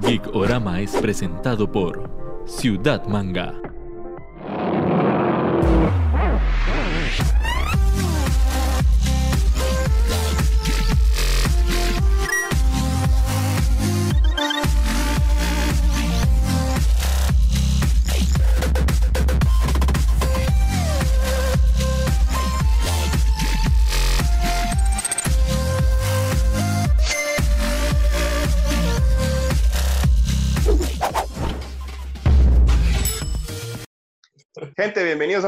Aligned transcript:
Geek 0.00 0.34
Orama 0.34 0.80
es 0.80 0.90
presentado 0.96 1.70
por 1.70 2.10
Ciudad 2.46 3.06
Manga. 3.06 3.71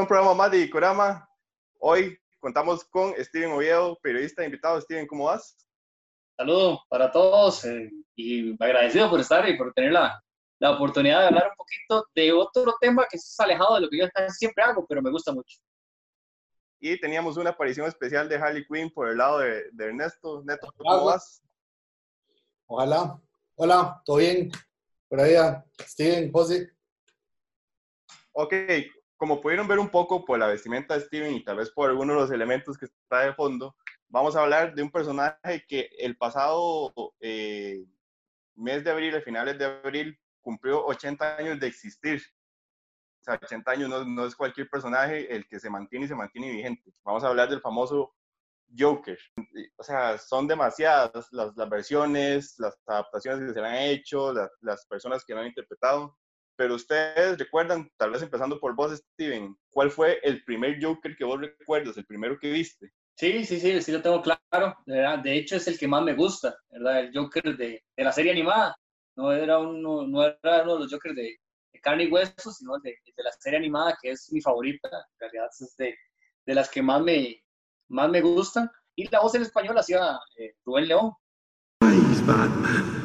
Un 0.05 0.09
programa 0.09 0.35
más 0.35 0.51
de 0.51 0.59
Icorama. 0.59 1.27
Hoy 1.79 2.15
contamos 2.39 2.85
con 2.85 3.15
Steven 3.17 3.53
Oviedo, 3.53 3.97
periodista 4.03 4.45
invitado. 4.45 4.79
Steven, 4.79 5.07
¿cómo 5.07 5.25
vas? 5.25 5.57
Saludo 6.37 6.79
para 6.87 7.11
todos 7.11 7.65
eh, 7.65 7.89
y 8.15 8.51
agradecido 8.63 9.09
por 9.09 9.19
estar 9.19 9.49
y 9.49 9.57
por 9.57 9.73
tener 9.73 9.93
la, 9.93 10.23
la, 10.59 10.71
oportunidad 10.73 11.21
de 11.21 11.27
hablar 11.29 11.49
un 11.49 11.55
poquito 11.55 12.07
de 12.13 12.31
otro 12.33 12.75
tema 12.79 13.07
que 13.09 13.17
es 13.17 13.39
alejado 13.39 13.73
de 13.73 13.81
lo 13.81 13.89
que 13.89 13.97
yo 13.97 14.05
siempre 14.29 14.63
hago, 14.63 14.85
pero 14.85 15.01
me 15.01 15.09
gusta 15.09 15.33
mucho. 15.33 15.57
Y 16.79 16.99
teníamos 16.99 17.35
una 17.37 17.49
aparición 17.49 17.87
especial 17.87 18.29
de 18.29 18.35
Harley 18.35 18.63
Quinn 18.67 18.91
por 18.91 19.09
el 19.09 19.17
lado 19.17 19.39
de, 19.39 19.71
de 19.71 19.85
Ernesto. 19.85 20.43
Neto, 20.45 20.71
¿cómo 20.77 21.05
vas? 21.05 21.41
Ojalá. 22.67 23.19
Hola, 23.55 24.03
¿todo 24.05 24.17
bien? 24.17 24.51
Por 25.09 25.19
ahí, 25.19 25.33
Steven, 25.81 26.31
José. 26.31 26.69
Ok, 28.33 28.53
como 29.17 29.41
pudieron 29.41 29.67
ver 29.67 29.79
un 29.79 29.89
poco 29.89 30.25
por 30.25 30.39
la 30.39 30.47
vestimenta 30.47 30.93
de 30.93 31.01
Steven 31.01 31.33
y 31.33 31.43
tal 31.43 31.57
vez 31.57 31.71
por 31.71 31.89
algunos 31.89 32.15
de 32.15 32.21
los 32.21 32.31
elementos 32.31 32.77
que 32.77 32.85
está 32.85 33.21
de 33.21 33.33
fondo, 33.33 33.75
vamos 34.09 34.35
a 34.35 34.41
hablar 34.41 34.75
de 34.75 34.83
un 34.83 34.91
personaje 34.91 35.65
que 35.67 35.89
el 35.99 36.17
pasado 36.17 36.93
eh, 37.19 37.85
mes 38.55 38.83
de 38.83 38.91
abril, 38.91 39.15
a 39.15 39.21
finales 39.21 39.57
de 39.57 39.65
abril, 39.65 40.19
cumplió 40.41 40.85
80 40.85 41.37
años 41.37 41.59
de 41.59 41.67
existir. 41.67 42.21
O 43.21 43.23
sea, 43.23 43.39
80 43.41 43.71
años 43.71 44.07
no, 44.07 44.25
es 44.25 44.35
cualquier 44.35 44.69
personaje 44.69 45.33
el 45.33 45.47
que 45.47 45.59
se 45.59 45.69
mantiene 45.69 46.05
y 46.05 46.09
se 46.09 46.15
mantiene 46.15 46.51
vigente. 46.51 46.93
Vamos 47.03 47.23
a 47.23 47.27
hablar 47.27 47.49
del 47.49 47.61
famoso 47.61 48.13
Joker. 48.77 49.17
O 49.77 49.83
sea, 49.83 50.17
son 50.17 50.47
demasiadas 50.47 51.27
las, 51.31 51.55
las 51.55 51.69
versiones, 51.69 52.55
las 52.59 52.77
adaptaciones 52.85 53.47
que 53.47 53.53
se 53.53 53.61
le 53.61 53.67
han 53.67 53.75
hecho, 53.75 54.33
las, 54.33 54.51
las 54.61 54.85
personas 54.85 55.23
que 55.25 55.33
lo 55.33 55.39
han 55.39 55.47
interpretado 55.47 56.15
pero 56.55 56.75
ustedes 56.75 57.37
recuerdan, 57.37 57.89
tal 57.97 58.11
vez 58.11 58.21
empezando 58.21 58.59
por 58.59 58.75
vos, 58.75 58.95
Steven, 59.13 59.55
¿cuál 59.69 59.91
fue 59.91 60.19
el 60.23 60.43
primer 60.43 60.83
Joker 60.83 61.15
que 61.15 61.25
vos 61.25 61.39
recuerdas, 61.39 61.97
el 61.97 62.05
primero 62.05 62.37
que 62.39 62.51
viste? 62.51 62.91
Sí, 63.17 63.45
sí, 63.45 63.59
sí, 63.59 63.81
sí 63.81 63.91
lo 63.91 64.01
tengo 64.01 64.21
claro. 64.21 64.77
¿verdad? 64.85 65.19
De 65.19 65.37
hecho, 65.37 65.55
es 65.55 65.67
el 65.67 65.77
que 65.77 65.87
más 65.87 66.03
me 66.03 66.13
gusta, 66.13 66.57
¿verdad? 66.69 66.99
El 66.99 67.11
Joker 67.13 67.55
de, 67.55 67.83
de 67.95 68.03
la 68.03 68.11
serie 68.11 68.31
animada. 68.31 68.75
No 69.15 69.31
era 69.31 69.59
uno, 69.59 70.05
no 70.05 70.23
era 70.23 70.63
uno 70.63 70.73
de 70.75 70.79
los 70.81 70.91
Jokers 70.91 71.15
de, 71.15 71.37
de 71.73 71.79
carne 71.81 72.03
y 72.05 72.11
hueso, 72.11 72.51
sino 72.51 72.77
de, 72.79 72.97
de, 73.05 73.23
la 73.23 73.31
serie 73.39 73.59
animada, 73.59 73.97
que 74.01 74.11
es 74.11 74.31
mi 74.31 74.41
favorita. 74.41 74.89
En 74.89 75.19
realidad 75.19 75.47
es 75.59 75.75
de, 75.77 75.95
de 76.45 76.55
las 76.55 76.69
que 76.69 76.81
más 76.81 77.01
me, 77.01 77.41
más 77.87 78.09
me 78.09 78.21
gustan. 78.21 78.69
Y 78.95 79.07
la 79.09 79.21
voz 79.21 79.35
en 79.35 79.43
español 79.43 79.77
hacía 79.77 80.19
eh, 80.37 80.53
Rubén 80.65 80.87
León. 80.87 81.11
Ay, 81.81 81.99
Batman. 82.25 83.04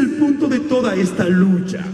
El 0.00 0.16
punto 0.16 0.48
de 0.48 0.60
toda 0.60 0.94
esta 0.94 1.24
lucha. 1.24 1.84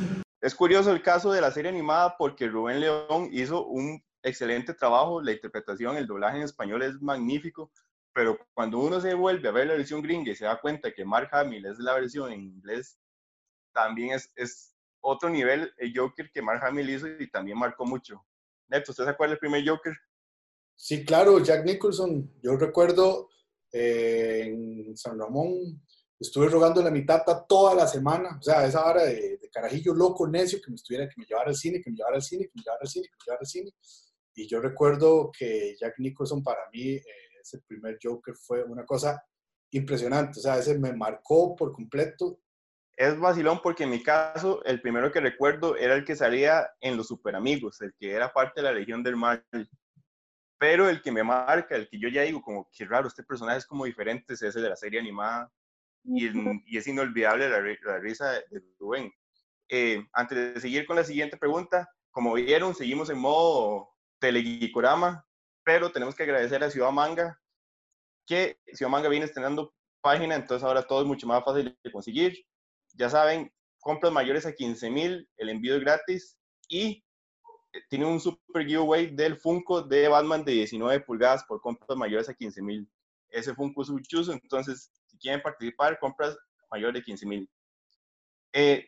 Es 0.40 0.54
curioso 0.54 0.92
el 0.92 1.02
caso 1.02 1.32
de 1.32 1.40
la 1.40 1.50
serie 1.50 1.72
animada 1.72 2.16
porque 2.16 2.46
Rubén 2.46 2.78
León 2.78 3.30
hizo 3.32 3.66
un 3.66 4.00
excelente 4.22 4.74
trabajo, 4.74 5.20
la 5.20 5.32
interpretación, 5.32 5.96
el 5.96 6.06
doblaje 6.06 6.36
en 6.36 6.44
español 6.44 6.84
es 6.84 7.02
magnífico, 7.02 7.72
pero 8.12 8.38
cuando 8.54 8.78
uno 8.78 9.00
se 9.00 9.12
vuelve 9.14 9.48
a 9.48 9.50
ver 9.50 9.66
la 9.66 9.72
versión 9.72 10.02
gringa 10.02 10.30
y 10.30 10.36
se 10.36 10.44
da 10.44 10.60
cuenta 10.60 10.92
que 10.92 11.04
Mark 11.04 11.30
Hamill 11.32 11.66
es 11.66 11.80
la 11.80 11.94
versión 11.94 12.30
en 12.30 12.42
inglés, 12.42 12.96
también 13.72 14.12
es, 14.12 14.30
es 14.36 14.76
otro 15.00 15.28
nivel 15.28 15.72
el 15.76 15.92
Joker 15.92 16.30
que 16.30 16.42
Mark 16.42 16.64
Hamill 16.64 16.90
hizo 16.90 17.08
y 17.08 17.28
también 17.28 17.58
marcó 17.58 17.84
mucho. 17.84 18.24
Neto, 18.68 18.92
¿usted 18.92 19.02
se 19.02 19.10
acuerda 19.10 19.32
del 19.32 19.40
primer 19.40 19.68
Joker? 19.68 19.96
Sí, 20.76 21.04
claro, 21.04 21.40
Jack 21.40 21.64
Nicholson. 21.64 22.32
Yo 22.40 22.56
recuerdo 22.56 23.30
eh, 23.72 24.42
en 24.46 24.96
San 24.96 25.18
Ramón, 25.18 25.82
estuve 26.18 26.48
rogando 26.48 26.82
la 26.82 26.90
mitad 26.90 27.22
toda 27.48 27.74
la 27.74 27.86
semana, 27.86 28.36
o 28.38 28.42
sea, 28.42 28.66
esa 28.66 28.84
hora 28.84 29.04
de, 29.04 29.38
de, 29.38 29.50
carajillo 29.50 29.94
loco, 29.94 30.26
necio, 30.26 30.60
que 30.62 30.70
me 30.70 30.76
estuviera, 30.76 31.08
que 31.08 31.14
me 31.16 31.26
llevara 31.26 31.48
al 31.48 31.56
cine, 31.56 31.80
que 31.80 31.90
me 31.90 31.96
llevara 31.96 32.16
al 32.16 32.22
cine, 32.22 32.44
que 32.44 32.52
me 32.54 32.62
llevara 32.62 32.80
al 32.82 32.88
cine, 32.88 33.06
que 33.06 33.14
me 33.14 33.24
llevara 33.24 33.40
al 33.40 33.46
cine. 33.46 33.72
Y 34.34 34.46
yo 34.46 34.60
recuerdo 34.60 35.30
que 35.36 35.76
Jack 35.78 35.94
Nicholson 35.98 36.42
para 36.42 36.68
mí, 36.72 36.94
eh, 36.94 37.04
ese 37.40 37.60
primer 37.66 37.98
Joker 38.02 38.34
fue 38.34 38.64
una 38.64 38.84
cosa 38.84 39.22
impresionante, 39.70 40.38
o 40.38 40.42
sea, 40.42 40.58
ese 40.58 40.78
me 40.78 40.92
marcó 40.92 41.54
por 41.54 41.72
completo. 41.72 42.40
Es 42.96 43.18
vacilón 43.18 43.60
porque 43.62 43.84
en 43.84 43.90
mi 43.90 44.02
caso, 44.02 44.64
el 44.64 44.80
primero 44.80 45.12
que 45.12 45.20
recuerdo 45.20 45.76
era 45.76 45.94
el 45.94 46.04
que 46.04 46.16
salía 46.16 46.70
en 46.80 46.96
Los 46.96 47.08
Super 47.08 47.36
Amigos, 47.36 47.80
el 47.82 47.94
que 47.98 48.12
era 48.12 48.32
parte 48.32 48.60
de 48.60 48.64
la 48.64 48.72
Legión 48.72 49.02
del 49.02 49.16
Mal. 49.16 49.44
Pero 50.58 50.88
el 50.88 51.02
que 51.02 51.12
me 51.12 51.22
marca, 51.22 51.76
el 51.76 51.88
que 51.88 51.98
yo 51.98 52.08
ya 52.08 52.22
digo, 52.22 52.40
como 52.40 52.68
que 52.72 52.86
raro, 52.86 53.08
este 53.08 53.22
personaje 53.22 53.58
es 53.58 53.66
como 53.66 53.84
diferente, 53.84 54.32
es 54.32 54.42
ese 54.42 54.60
de 54.60 54.70
la 54.70 54.76
serie 54.76 55.00
animada 55.00 55.52
y, 56.06 56.30
y, 56.66 56.76
es 56.78 56.86
inolvidable 56.86 57.48
la, 57.48 57.60
la 57.60 57.98
risa 57.98 58.32
de 58.32 58.62
Rubén. 58.78 59.12
Eh, 59.68 60.04
antes 60.12 60.54
de 60.54 60.60
seguir 60.60 60.86
con 60.86 60.96
la 60.96 61.04
siguiente 61.04 61.36
pregunta, 61.36 61.88
como 62.10 62.34
vieron, 62.34 62.74
seguimos 62.74 63.10
en 63.10 63.18
modo 63.18 63.90
teleguicorama, 64.20 65.26
pero 65.64 65.90
tenemos 65.90 66.14
que 66.14 66.22
agradecer 66.22 66.62
a 66.62 66.70
Ciudad 66.70 66.92
Manga, 66.92 67.40
que 68.26 68.58
Ciudad 68.72 68.90
Manga 68.90 69.08
viene 69.08 69.26
estrenando 69.26 69.74
página, 70.00 70.36
entonces 70.36 70.64
ahora 70.64 70.82
todo 70.82 71.02
es 71.02 71.06
mucho 71.06 71.26
más 71.26 71.44
fácil 71.44 71.76
de 71.82 71.92
conseguir. 71.92 72.46
Ya 72.94 73.10
saben, 73.10 73.52
compras 73.80 74.12
mayores 74.12 74.46
a 74.46 74.54
15 74.54 74.90
mil, 74.90 75.28
el 75.36 75.48
envío 75.48 75.74
es 75.74 75.80
gratis 75.80 76.38
y 76.68 77.04
tiene 77.90 78.06
un 78.06 78.20
super 78.20 78.64
giveaway 78.64 79.14
del 79.14 79.36
Funko 79.36 79.82
de 79.82 80.08
Batman 80.08 80.44
de 80.44 80.52
19 80.52 81.00
pulgadas 81.00 81.44
por 81.44 81.60
compras 81.60 81.98
mayores 81.98 82.28
a 82.28 82.34
15 82.34 82.62
mil. 82.62 82.88
Ese 83.28 83.54
Funko 83.54 83.82
es 83.82 83.88
un 83.88 84.02
chuzo, 84.02 84.32
entonces 84.32 84.90
quieren 85.26 85.42
participar, 85.42 85.98
compras 85.98 86.38
mayor 86.70 86.92
de 86.92 87.02
15 87.02 87.26
mil. 87.26 87.50
Eh, 88.52 88.86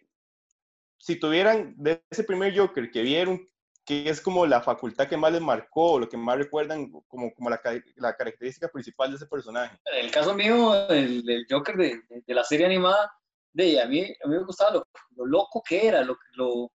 si 0.99 1.19
tuvieran 1.19 1.75
de 1.77 2.01
ese 2.11 2.23
primer 2.23 2.57
Joker 2.57 2.91
que 2.93 3.03
vieron, 3.03 3.45
que 3.85 4.09
es 4.09 4.21
como 4.21 4.47
la 4.47 4.61
facultad 4.61 5.09
que 5.09 5.17
más 5.17 5.33
les 5.33 5.41
marcó, 5.41 5.99
lo 5.99 6.09
que 6.09 6.17
más 6.17 6.39
recuerdan 6.39 6.91
como, 7.09 7.35
como 7.35 7.51
la, 7.51 7.61
la 7.97 8.15
característica 8.15 8.69
principal 8.69 9.11
de 9.11 9.17
ese 9.17 9.27
personaje. 9.27 9.77
En 9.87 10.05
el 10.05 10.11
caso 10.13 10.33
mío, 10.35 10.89
el, 10.91 11.29
el 11.29 11.47
Joker 11.51 11.77
de, 11.77 12.03
de, 12.09 12.35
la 12.35 12.45
serie 12.45 12.67
animada, 12.67 13.11
de, 13.53 13.81
a, 13.81 13.87
mí, 13.87 14.03
a 14.03 14.29
mí 14.29 14.37
me 14.37 14.45
gustaba 14.45 14.73
lo, 14.75 14.87
lo 15.17 15.27
loco 15.27 15.63
que 15.67 15.89
era, 15.89 16.03
lo, 16.05 16.17
lo, 16.35 16.71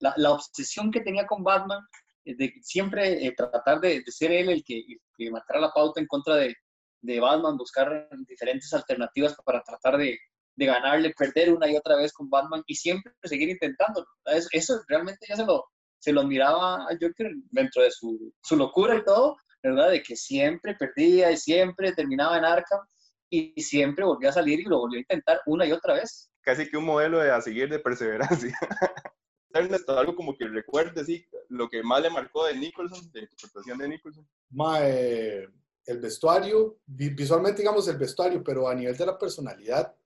la, 0.00 0.12
la, 0.16 0.32
obsesión 0.32 0.90
que 0.90 1.02
tenía 1.02 1.26
con 1.26 1.44
Batman, 1.44 1.86
de 2.24 2.52
siempre 2.62 3.24
eh, 3.24 3.32
tratar 3.36 3.80
de, 3.80 4.02
de, 4.02 4.12
ser 4.12 4.32
él 4.32 4.48
el 4.48 4.64
que, 4.64 4.78
el 4.78 5.00
que 5.16 5.30
marcara 5.30 5.60
la 5.60 5.72
pauta 5.72 6.00
en 6.00 6.06
contra 6.06 6.36
de, 6.36 6.56
de 7.00 7.20
Batman, 7.20 7.56
buscar 7.56 8.08
diferentes 8.26 8.72
alternativas 8.72 9.34
para 9.44 9.62
tratar 9.62 9.98
de, 9.98 10.18
de, 10.56 10.66
ganarle, 10.66 11.14
perder 11.16 11.52
una 11.52 11.70
y 11.70 11.76
otra 11.76 11.96
vez 11.96 12.12
con 12.12 12.28
Batman 12.28 12.62
y 12.66 12.74
siempre 12.74 13.12
seguir 13.24 13.48
intentándolo. 13.48 14.06
Eso, 14.26 14.48
eso 14.52 14.82
realmente 14.88 15.26
ya 15.28 15.36
se 15.36 15.44
lo, 15.44 15.64
se 15.98 16.12
lo 16.12 16.22
admiraba 16.22 16.84
a 16.84 16.96
Joker 17.00 17.32
dentro 17.50 17.82
de 17.82 17.90
su, 17.90 18.32
su, 18.42 18.56
locura 18.56 18.96
y 18.96 19.04
todo, 19.04 19.36
¿verdad? 19.62 19.90
De 19.90 20.02
que 20.02 20.16
siempre 20.16 20.74
perdía 20.74 21.30
y 21.30 21.36
siempre 21.36 21.92
terminaba 21.92 22.38
en 22.38 22.44
Arkham 22.44 22.80
y 23.30 23.60
siempre 23.60 24.04
volvía 24.04 24.30
a 24.30 24.32
salir 24.32 24.60
y 24.60 24.64
lo 24.64 24.78
volvió 24.78 24.98
a 24.98 25.02
intentar 25.02 25.40
una 25.46 25.66
y 25.66 25.72
otra 25.72 25.94
vez. 25.94 26.30
Casi 26.40 26.68
que 26.68 26.76
un 26.76 26.84
modelo 26.84 27.18
de 27.18 27.30
a 27.30 27.40
seguir 27.40 27.68
de 27.68 27.78
perseverancia. 27.78 28.56
Ernesto, 29.54 29.98
algo 29.98 30.14
como 30.14 30.36
que 30.36 30.46
recuerde, 30.46 31.04
sí, 31.04 31.26
lo 31.48 31.68
que 31.68 31.82
más 31.82 32.02
le 32.02 32.10
marcó 32.10 32.46
de 32.46 32.56
Nicholson, 32.56 33.10
de 33.12 33.20
interpretación 33.20 33.78
de 33.78 33.88
Nicholson. 33.88 34.28
Ma, 34.50 34.78
eh, 34.82 35.48
el 35.88 36.00
vestuario, 36.00 36.80
visualmente 36.86 37.62
digamos 37.62 37.88
el 37.88 37.96
vestuario, 37.96 38.44
pero 38.44 38.68
a 38.68 38.74
nivel 38.74 38.94
de 38.94 39.06
la 39.06 39.18
personalidad, 39.18 39.96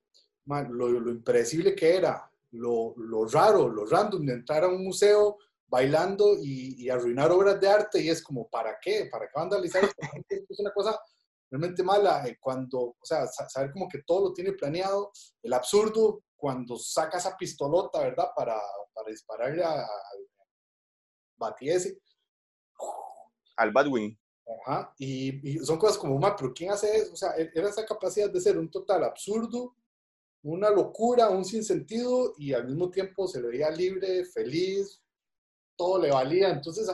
man, 0.44 0.68
lo, 0.70 0.88
lo, 0.88 1.10
impredecible 1.10 1.74
que 1.74 1.96
era, 1.96 2.30
lo, 2.52 2.94
lo, 2.96 3.26
raro, 3.26 3.68
lo 3.68 3.84
random 3.84 4.24
de 4.24 4.32
entrar 4.34 4.62
a 4.62 4.68
un 4.68 4.84
museo 4.84 5.38
bailando 5.66 6.36
y, 6.40 6.84
y, 6.84 6.88
arruinar 6.88 7.32
obras 7.32 7.60
de 7.60 7.68
arte 7.68 8.00
y 8.00 8.10
es 8.10 8.22
como, 8.22 8.48
¿para 8.48 8.78
qué? 8.80 9.08
¿Para 9.10 9.26
qué 9.26 9.32
vandalizar? 9.34 9.82
es 10.28 10.60
una 10.60 10.72
cosa 10.72 10.96
realmente 11.50 11.82
mala 11.82 12.28
eh, 12.28 12.38
cuando, 12.40 12.80
o 12.80 12.96
sea, 13.02 13.26
saber 13.26 13.72
como 13.72 13.88
que 13.88 14.02
todo 14.06 14.28
lo 14.28 14.32
tiene 14.32 14.52
planeado, 14.52 15.10
el 15.42 15.52
absurdo 15.52 16.22
cuando 16.36 16.76
saca 16.78 17.18
esa 17.18 17.36
pistolota, 17.36 17.98
¿verdad? 17.98 18.28
Para, 18.36 18.60
para 18.94 19.10
dispararle 19.10 19.64
al 19.64 19.84
Batiese. 21.36 21.98
Al 23.56 23.72
Badwin. 23.72 24.16
Ajá, 24.66 24.94
y, 24.98 25.54
y, 25.54 25.58
son 25.58 25.78
cosas 25.78 25.98
como, 25.98 26.18
ma, 26.18 26.34
pero 26.36 26.52
¿quién 26.52 26.70
hace 26.70 26.96
eso? 26.96 27.12
O 27.12 27.16
sea, 27.16 27.34
era 27.36 27.68
esa 27.68 27.86
capacidad 27.86 28.30
de 28.30 28.40
ser 28.40 28.58
un 28.58 28.70
total 28.70 29.04
absurdo 29.04 29.74
una 30.42 30.70
locura, 30.70 31.28
un 31.28 31.44
sinsentido 31.44 32.34
y 32.36 32.52
al 32.52 32.66
mismo 32.66 32.90
tiempo 32.90 33.28
se 33.28 33.40
le 33.40 33.48
veía 33.48 33.70
libre, 33.70 34.24
feliz, 34.24 35.00
todo 35.76 36.00
le 36.00 36.10
valía. 36.10 36.50
Entonces, 36.50 36.90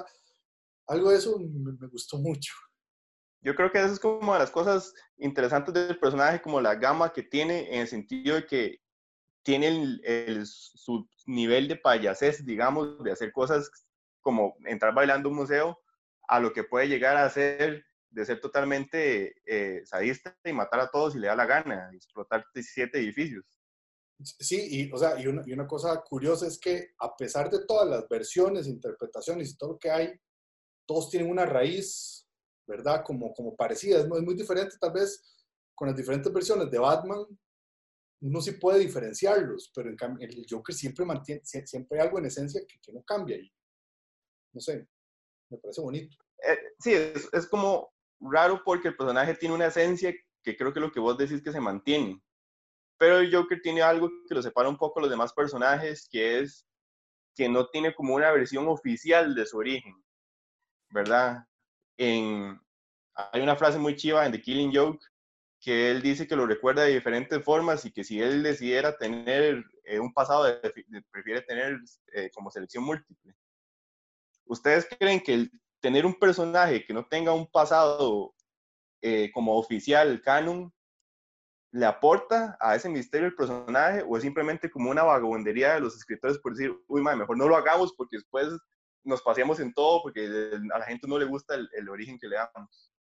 algo 0.87 1.11
de 1.11 1.17
eso 1.17 1.39
me, 1.39 1.73
me 1.73 1.87
gustó 1.89 2.19
mucho. 2.19 2.53
Yo 3.41 3.55
creo 3.55 3.71
que 3.71 3.79
eso 3.79 3.93
es 3.93 4.01
como 4.01 4.33
de 4.33 4.39
las 4.41 4.51
cosas 4.51 4.93
interesantes 5.17 5.73
del 5.73 5.99
personaje, 5.99 6.43
como 6.43 6.61
la 6.61 6.75
gama 6.75 7.13
que 7.13 7.23
tiene 7.23 7.73
en 7.75 7.83
el 7.83 7.89
sentido 7.89 8.37
de 8.37 8.47
que 8.47 8.83
tiene 9.43 9.69
el, 9.69 10.01
el, 10.05 10.47
su 10.47 11.09
nivel 11.25 11.69
de 11.69 11.77
payasés, 11.77 12.45
digamos, 12.45 13.03
de 13.03 13.13
hacer 13.13 13.33
cosas 13.33 13.71
como 14.21 14.57
entrar 14.67 14.93
bailando 14.93 15.31
un 15.31 15.37
museo, 15.37 15.79
a 16.29 16.41
lo 16.41 16.53
que 16.53 16.65
puede 16.65 16.89
llegar 16.89 17.17
a 17.17 17.29
ser 17.31 17.85
de 18.11 18.25
ser 18.25 18.41
totalmente 18.41 19.35
eh, 19.45 19.85
sadista 19.85 20.37
y 20.45 20.53
matar 20.53 20.81
a 20.81 20.91
todos 20.91 21.13
si 21.13 21.19
le 21.19 21.27
da 21.27 21.37
la 21.37 21.47
gana, 21.47 21.91
explotar 21.93 22.45
siete 22.55 22.99
edificios. 22.99 23.45
Sí, 24.21 24.67
y, 24.71 24.93
o 24.93 24.99
sea, 24.99 25.21
y, 25.21 25.27
una, 25.27 25.43
y 25.47 25.53
una 25.53 25.67
cosa 25.67 26.03
curiosa 26.03 26.47
es 26.47 26.59
que 26.59 26.93
a 26.99 27.15
pesar 27.17 27.51
de 27.51 27.65
todas 27.67 27.89
las 27.89 28.09
versiones, 28.09 28.67
interpretaciones 28.67 29.51
y 29.51 29.57
todo 29.57 29.73
lo 29.73 29.79
que 29.79 29.91
hay, 29.91 30.21
todos 30.87 31.11
tienen 31.11 31.31
una 31.31 31.47
raíz, 31.47 32.27
¿verdad? 32.67 33.05
Como, 33.05 33.33
como 33.33 33.55
parecida. 33.55 33.99
Es 33.99 34.05
es 34.05 34.23
muy 34.23 34.35
diferente 34.35 34.77
tal 34.81 34.93
vez 34.93 35.23
con 35.75 35.89
las 35.89 35.97
diferentes 35.97 36.33
versiones 36.33 36.71
de 36.71 36.79
Batman. 36.79 37.25
Uno 38.21 38.41
sí 38.41 38.53
puede 38.53 38.81
diferenciarlos, 38.81 39.71
pero 39.73 39.89
en 39.89 39.97
cambio 39.97 40.27
el 40.27 40.45
Joker 40.49 40.75
siempre 40.75 41.05
mantiene, 41.05 41.43
siempre 41.45 42.01
hay 42.01 42.07
algo 42.07 42.19
en 42.19 42.27
esencia 42.27 42.61
que, 42.67 42.81
que 42.81 42.93
no 42.93 43.05
cambia. 43.05 43.37
Y, 43.37 43.53
no 44.53 44.61
sé, 44.61 44.89
me 45.51 45.59
parece 45.59 45.81
bonito. 45.81 46.17
Eh, 46.47 46.59
sí, 46.79 46.93
es, 46.93 47.29
es, 47.33 47.47
como 47.49 47.93
raro 48.21 48.63
porque 48.65 48.89
el 48.89 48.97
personaje 48.97 49.35
tiene 49.35 49.55
una 49.55 49.67
esencia 49.67 50.13
que 50.43 50.57
creo 50.57 50.73
que 50.73 50.81
lo 50.81 50.93
que 50.93 51.01
vos 51.01 51.17
decís 51.19 51.43
que 51.43 51.53
se 51.53 51.61
mantiene. 51.61 52.21
Pero 52.99 53.19
el 53.19 53.35
Joker 53.35 53.61
tiene 53.63 53.83
algo 53.83 54.11
que 54.29 54.35
lo 54.35 54.43
separa 54.43 54.69
un 54.69 54.77
poco 54.77 55.01
de 55.01 55.03
los 55.03 55.11
demás 55.11 55.33
personajes, 55.33 56.09
que 56.11 56.41
es 56.41 56.67
que 57.35 57.49
no 57.49 57.69
tiene 57.69 57.95
como 57.95 58.15
una 58.15 58.33
versión 58.33 58.67
oficial 58.67 59.35
de 59.35 59.47
su 59.47 59.59
origen, 59.59 59.95
¿verdad? 60.91 61.45
En, 61.97 62.61
hay 63.15 63.41
una 63.41 63.57
frase 63.57 63.79
muy 63.79 63.95
chiva 63.95 64.27
en 64.27 64.33
The 64.33 64.43
Killing 64.43 64.75
Joke 64.75 65.05
que 65.61 65.91
él 65.91 66.03
dice 66.03 66.27
que 66.27 66.37
lo 66.37 66.47
recuerda 66.47 66.83
de 66.83 66.95
diferentes 66.95 67.43
formas 67.45 67.85
y 67.85 67.93
que 67.93 68.05
si 68.05 68.21
él 68.21 68.43
decidiera 68.43 68.97
tener 68.97 69.65
eh, 69.85 69.99
un 69.99 70.13
pasado, 70.13 70.47
prefiere 71.11 71.43
tener 71.43 71.79
eh, 72.13 72.31
como 72.33 72.51
selección 72.51 72.85
múltiple. 72.85 73.35
¿Ustedes 74.49 74.89
creen 74.99 75.21
que 75.21 75.35
el 75.35 75.53
tener 75.81 76.07
un 76.07 76.15
personaje 76.15 76.85
que 76.85 76.95
no 76.95 77.07
tenga 77.07 77.33
un 77.33 77.47
pasado 77.47 78.35
eh, 79.03 79.31
como 79.33 79.57
oficial, 79.57 80.21
canon, 80.23 80.73
le 81.73 81.87
aporta 81.87 82.57
a 82.61 82.75
ese 82.75 82.89
misterio 82.89 83.29
el 83.29 83.35
personaje 83.35 84.03
o 84.07 84.17
es 84.17 84.23
simplemente 84.23 84.71
como 84.71 84.91
una 84.91 85.03
vagabundería 85.03 85.75
de 85.75 85.81
los 85.81 85.95
escritores 85.97 86.39
por 86.39 86.55
decir, 86.55 86.75
uy, 86.89 87.03
man, 87.03 87.19
mejor 87.19 87.37
no 87.37 87.47
lo 87.47 87.57
hagamos 87.57 87.93
porque 87.95 88.17
después 88.17 88.49
nos 89.05 89.23
paseamos 89.23 89.61
en 89.61 89.73
todo 89.73 90.03
porque 90.03 90.27
a 90.75 90.79
la 90.79 90.85
gente 90.87 91.07
no 91.07 91.19
le 91.19 91.27
gusta 91.27 91.55
el, 91.55 91.89
origen 91.89 92.19
que 92.19 92.27
le 92.27 92.37
damos? 92.37 92.93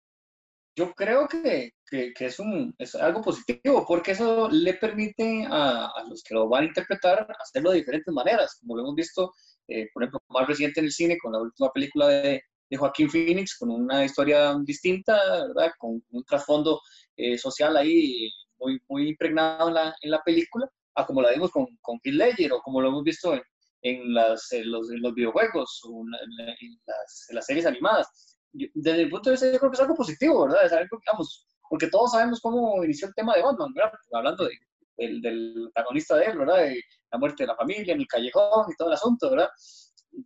Yo 0.76 0.92
creo 0.92 1.26
que, 1.26 1.72
que, 1.90 2.12
que 2.12 2.26
es, 2.26 2.38
un, 2.38 2.74
es, 2.78 2.94
algo 2.94 3.22
positivo 3.22 3.84
porque 3.86 4.12
eso 4.12 4.48
le 4.48 4.74
permite 4.74 5.46
a, 5.50 5.86
a, 5.86 6.04
los 6.08 6.22
que 6.22 6.34
lo 6.34 6.48
van 6.48 6.64
a 6.64 6.66
interpretar 6.66 7.26
hacerlo 7.40 7.70
de 7.70 7.78
diferentes 7.78 8.14
maneras, 8.14 8.58
como 8.60 8.76
lo 8.76 8.82
hemos 8.82 8.94
visto, 8.94 9.32
eh, 9.68 9.88
por 9.92 10.02
ejemplo, 10.02 10.20
más 10.28 10.46
reciente 10.46 10.80
en 10.80 10.86
el 10.86 10.92
cine 10.92 11.18
con 11.18 11.32
la 11.32 11.40
última 11.40 11.70
película 11.72 12.08
de, 12.08 12.42
de 12.70 12.76
Joaquín 12.76 13.10
Phoenix, 13.10 13.56
con 13.56 13.70
una 13.70 14.04
historia 14.04 14.54
distinta, 14.64 15.16
¿verdad? 15.48 15.72
Con 15.78 16.02
un 16.10 16.24
trasfondo 16.24 16.80
eh, 17.16 17.38
social 17.38 17.76
ahí 17.76 18.30
muy, 18.58 18.80
muy 18.88 19.08
impregnado 19.10 19.68
en 19.68 19.74
la, 19.74 19.94
en 20.00 20.10
la 20.10 20.22
película, 20.22 20.68
a 20.94 21.06
como 21.06 21.22
la 21.22 21.30
vimos 21.30 21.50
con, 21.50 21.66
con 21.80 21.98
Heath 22.02 22.14
Ledger 22.14 22.52
o 22.52 22.60
como 22.60 22.80
lo 22.80 22.88
hemos 22.88 23.04
visto 23.04 23.34
en, 23.34 23.42
en, 23.82 24.14
las, 24.14 24.50
en 24.52 24.70
los, 24.70 24.88
los 24.88 25.14
videojuegos 25.14 25.80
o 25.84 26.04
las, 26.06 27.26
en 27.28 27.34
las 27.36 27.46
series 27.46 27.66
animadas. 27.66 28.36
Desde 28.52 29.02
el 29.02 29.10
punto 29.10 29.30
de 29.30 29.34
vista, 29.34 29.52
yo 29.52 29.58
creo 29.58 29.70
que 29.70 29.76
es 29.76 29.80
algo 29.82 29.94
positivo, 29.94 30.44
¿verdad? 30.44 30.66
Es 30.66 30.72
algo, 30.72 30.98
digamos, 30.98 31.46
porque 31.68 31.88
todos 31.88 32.12
sabemos 32.12 32.40
cómo 32.40 32.82
inició 32.82 33.08
el 33.08 33.14
tema 33.14 33.34
de 33.34 33.42
Batman, 33.42 33.72
¿verdad? 33.74 33.92
Hablando 34.12 34.44
de, 34.44 34.50
del, 34.98 35.22
del 35.22 35.70
protagonista 35.72 36.16
de 36.16 36.24
él, 36.26 36.38
¿verdad? 36.38 36.58
De 36.58 36.82
la 37.10 37.18
muerte 37.18 37.42
de 37.44 37.46
la 37.46 37.56
familia 37.56 37.94
en 37.94 38.00
el 38.00 38.06
callejón 38.06 38.70
y 38.70 38.76
todo 38.76 38.88
el 38.88 38.94
asunto, 38.94 39.30
¿verdad? 39.30 39.48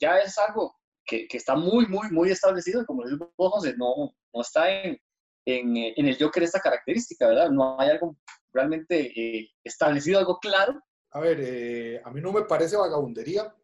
Ya 0.00 0.18
es 0.18 0.36
algo 0.38 0.74
que, 1.04 1.28
que 1.28 1.36
está 1.36 1.54
muy, 1.54 1.86
muy, 1.86 2.10
muy 2.10 2.30
establecido 2.30 2.82
y 2.82 2.86
como 2.86 3.04
dice 3.04 3.16
José, 3.36 3.74
no, 3.76 4.14
no 4.32 4.40
está 4.40 4.70
en, 4.70 4.98
en, 5.46 5.76
en, 5.76 6.08
el 6.08 6.16
Joker 6.18 6.42
esta 6.42 6.60
característica, 6.60 7.28
¿verdad? 7.28 7.50
No 7.50 7.78
hay 7.78 7.90
algo 7.90 8.16
realmente 8.52 9.12
eh, 9.14 9.50
establecido, 9.62 10.18
algo 10.18 10.38
claro. 10.38 10.80
A 11.10 11.20
ver, 11.20 11.38
eh, 11.40 12.00
a 12.04 12.10
mí 12.10 12.20
no 12.20 12.32
me 12.32 12.42
parece 12.42 12.76
vagabundería. 12.76 13.54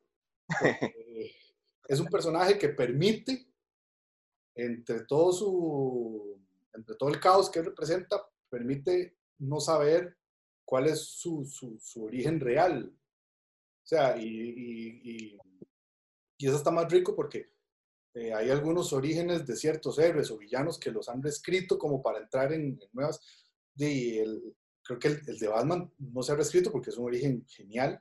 es 1.88 2.00
un 2.00 2.08
personaje 2.08 2.58
que 2.58 2.68
permite, 2.70 3.46
entre 4.54 5.04
todo 5.04 5.32
su, 5.32 6.40
entre 6.74 6.96
todo 6.96 7.08
el 7.08 7.20
caos 7.20 7.50
que 7.50 7.60
él 7.60 7.66
representa, 7.66 8.20
permite 8.50 9.16
no 9.38 9.60
saber 9.60 10.17
cuál 10.68 10.86
es 10.86 11.00
su, 11.00 11.46
su, 11.46 11.78
su 11.80 12.04
origen 12.04 12.38
real. 12.38 12.92
O 12.92 13.86
sea, 13.86 14.18
y, 14.18 14.26
y, 14.26 15.00
y, 15.02 15.38
y, 16.36 16.46
eso 16.46 16.56
está 16.56 16.70
más 16.70 16.92
rico 16.92 17.16
porque 17.16 17.54
eh, 18.12 18.34
hay 18.34 18.50
algunos 18.50 18.92
orígenes 18.92 19.46
de 19.46 19.56
ciertos 19.56 19.98
héroes 19.98 20.30
o 20.30 20.36
villanos 20.36 20.78
que 20.78 20.90
los 20.90 21.08
han 21.08 21.22
reescrito 21.22 21.78
como 21.78 22.02
para 22.02 22.18
entrar 22.18 22.52
en, 22.52 22.78
en 22.82 22.88
nuevas. 22.92 23.18
Y 23.76 24.18
el, 24.18 24.54
creo 24.84 24.98
que 24.98 25.08
el, 25.08 25.22
el, 25.26 25.38
de 25.38 25.48
Batman 25.48 25.90
no 25.96 26.22
se 26.22 26.32
ha 26.32 26.36
reescrito 26.36 26.70
porque 26.70 26.90
es 26.90 26.98
un 26.98 27.06
origen 27.06 27.46
genial. 27.48 27.98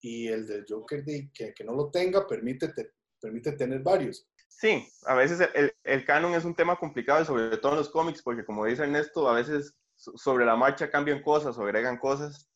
Y 0.00 0.28
el 0.28 0.46
del 0.46 0.64
Joker, 0.68 1.04
de, 1.04 1.28
que, 1.34 1.52
que 1.54 1.64
no 1.64 1.74
lo 1.74 1.90
tenga, 1.90 2.24
permite, 2.24 2.68
te, 2.68 2.92
permite 3.20 3.50
tener 3.50 3.80
varios. 3.80 4.28
Sí, 4.46 4.86
a 5.06 5.16
veces 5.16 5.40
el, 5.54 5.72
el, 5.82 6.04
canon 6.04 6.34
es 6.34 6.44
un 6.44 6.54
tema 6.54 6.78
complicado, 6.78 7.24
sobre 7.24 7.56
todo 7.56 7.72
en 7.72 7.78
los 7.78 7.90
cómics, 7.90 8.22
porque 8.22 8.44
como 8.44 8.64
dice 8.64 8.84
Ernesto, 8.84 9.28
a 9.28 9.34
veces 9.34 9.76
sobre 9.96 10.44
la 10.44 10.56
marcha 10.56 10.90
cambian 10.90 11.22
cosas 11.22 11.56
o 11.58 11.62
agregan 11.62 11.98
cosas, 11.98 12.48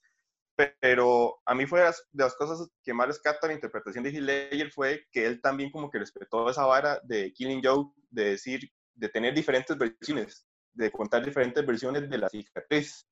pero 0.80 1.40
a 1.46 1.54
mí 1.54 1.66
fue 1.66 1.80
de 1.80 1.92
las, 2.12 2.34
cosas 2.36 2.68
que 2.82 2.92
más 2.92 3.06
rescata 3.06 3.46
la 3.46 3.54
interpretación 3.54 4.04
de 4.04 4.10
Heath 4.10 4.72
fue 4.72 5.06
que 5.10 5.26
él 5.26 5.40
también 5.40 5.70
como 5.70 5.90
que 5.90 5.98
respetó 5.98 6.50
esa 6.50 6.66
vara 6.66 7.00
de 7.04 7.32
Killing 7.32 7.62
Joke, 7.64 7.94
de 8.10 8.30
decir, 8.30 8.70
de 8.94 9.08
tener 9.08 9.34
diferentes 9.34 9.76
versiones, 9.78 10.46
de 10.74 10.90
contar 10.90 11.24
diferentes 11.24 11.64
versiones 11.64 12.08
de 12.08 12.18
la 12.18 12.28
cicatriz. 12.28 13.06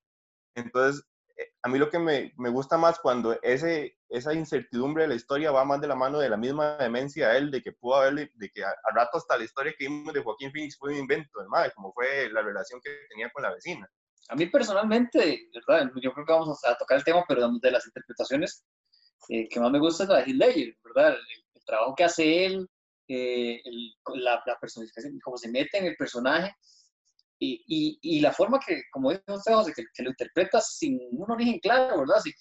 Entonces, 0.54 1.02
a 1.62 1.69
mí 1.69 1.78
lo 1.78 1.88
que 1.88 1.98
me, 1.98 2.32
me, 2.36 2.50
gusta 2.50 2.76
más 2.76 2.98
cuando 2.98 3.38
ese, 3.42 3.96
esa 4.08 4.34
incertidumbre 4.34 5.04
de 5.04 5.08
la 5.08 5.14
historia 5.14 5.53
va 5.53 5.64
más 5.64 5.81
de 5.81 5.86
la 5.86 5.94
mano 5.94 6.19
de 6.19 6.29
la 6.29 6.36
misma 6.36 6.76
demencia 6.76 7.29
de 7.29 7.38
él, 7.38 7.50
de 7.50 7.62
que 7.62 7.72
pudo 7.72 7.96
haberle, 7.96 8.32
de 8.34 8.50
que 8.50 8.64
a, 8.64 8.70
a 8.70 8.94
rato 8.94 9.19
hasta 9.19 9.36
la 9.36 9.44
historia 9.44 9.74
que 9.79 9.86
vimos 9.86 10.12
de 10.12 10.22
Joaquín 10.22 10.50
Phoenix 10.53 10.76
fue 10.76 10.93
un 10.93 10.98
invento, 10.98 11.38
¿verdad? 11.38 11.72
como 11.74 11.93
fue 11.93 12.29
la 12.31 12.43
relación 12.43 12.81
que 12.82 12.91
tenía 13.08 13.31
con 13.31 13.43
la 13.43 13.55
vecina. 13.55 13.88
A 14.29 14.37
mí 14.37 14.47
personalmente, 14.47 15.49
¿verdad? 15.55 15.91
yo 16.03 16.13
creo 16.13 16.27
que 16.27 16.32
vamos 16.32 16.58
a 16.65 16.77
tocar 16.77 16.99
el 16.99 17.05
tema, 17.05 17.25
pero 17.27 17.51
de 17.51 17.70
las 17.70 17.87
interpretaciones 17.87 18.65
eh, 19.29 19.49
que 19.49 19.61
más 19.61 19.70
me 19.70 19.79
gusta 19.79 20.05
es 20.05 20.08
la 20.08 20.17
de 20.19 20.25
Heath 20.25 20.37
Ledger, 20.37 20.77
¿verdad? 20.85 21.08
El, 21.15 21.20
el 21.55 21.65
trabajo 21.65 21.94
que 21.94 22.05
hace 22.05 22.47
él, 22.47 22.69
eh, 23.08 23.61
el, 23.65 23.94
la, 24.23 24.43
la 24.47 24.58
personificación, 24.61 25.19
cómo 25.23 25.37
se 25.37 25.51
mete 25.51 25.79
en 25.79 25.87
el 25.87 25.97
personaje, 25.97 26.55
y, 27.41 27.63
y, 27.69 27.99
y, 28.03 28.20
la 28.20 28.32
forma 28.32 28.58
que, 28.58 28.82
como 28.91 29.11
dice 29.11 29.23
usted, 29.29 29.53
José, 29.53 29.73
que, 29.73 29.85
que, 29.94 30.03
lo 30.03 30.11
interpretas 30.11 30.77
sin 30.77 30.99
un 31.13 31.31
origen 31.31 31.61
claro, 31.61 32.01
¿verdad? 32.01 32.20
Sin, 32.20 32.32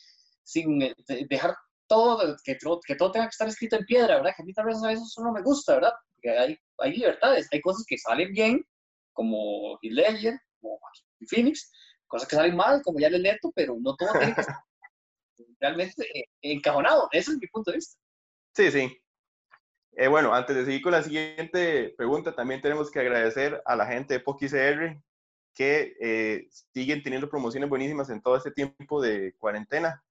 sin 0.43 0.81
eh, 0.81 0.95
dejar 1.29 1.55
todo, 1.87 2.35
que, 2.43 2.57
que, 2.85 2.95
todo 2.95 3.11
tenga 3.11 3.27
que 3.27 3.31
estar 3.31 3.47
escrito 3.47 3.75
en 3.75 3.85
piedra, 3.85 4.15
¿verdad? 4.15 4.33
Que 4.35 4.41
a 4.41 4.45
mí 4.45 4.53
tal 4.53 4.65
vez 4.65 4.83
a 4.83 4.87
veces 4.87 5.05
eso 5.05 5.23
no 5.23 5.31
me 5.31 5.43
gusta, 5.43 5.75
¿verdad? 5.75 5.93
Porque 6.15 6.37
hay, 6.37 6.57
hay 6.79 6.97
libertades, 6.97 7.47
hay 7.51 7.61
cosas 7.61 7.85
que 7.87 7.97
salen 7.97 8.31
bien, 8.31 8.65
como 9.13 9.77
Heath 9.83 9.93
Ledger, 9.93 10.39
como 10.59 10.79
Phoenix, 11.25 11.71
cosas 12.07 12.27
que 12.27 12.35
salen 12.35 12.55
mal, 12.55 12.81
como 12.83 12.99
ya 12.99 13.09
le 13.09 13.19
leto, 13.19 13.51
pero 13.55 13.75
no 13.79 13.95
todo 13.95 14.11
tiene 14.13 14.35
que 14.35 14.41
estar 14.41 14.55
realmente 15.59 16.29
encajonado. 16.41 17.07
Ese 17.11 17.31
es 17.31 17.37
mi 17.37 17.47
punto 17.47 17.71
de 17.71 17.77
vista. 17.77 17.99
Sí, 18.53 18.71
sí. 18.71 19.01
Eh, 19.93 20.07
bueno, 20.07 20.33
antes 20.33 20.55
de 20.55 20.65
seguir 20.65 20.81
con 20.81 20.91
la 20.91 21.01
siguiente 21.01 21.93
pregunta, 21.97 22.35
también 22.35 22.61
tenemos 22.61 22.91
que 22.91 22.99
agradecer 22.99 23.61
a 23.65 23.75
la 23.75 23.87
gente 23.87 24.13
de 24.13 24.19
PokiCR 24.19 25.01
que 25.55 25.95
eh, 25.99 26.47
siguen 26.71 27.01
teniendo 27.01 27.27
promociones 27.29 27.67
buenísimas 27.67 28.11
en 28.11 28.21
todo 28.21 28.37
este 28.37 28.51
tiempo 28.51 29.01
de 29.01 29.33
cuarentena 29.39 30.03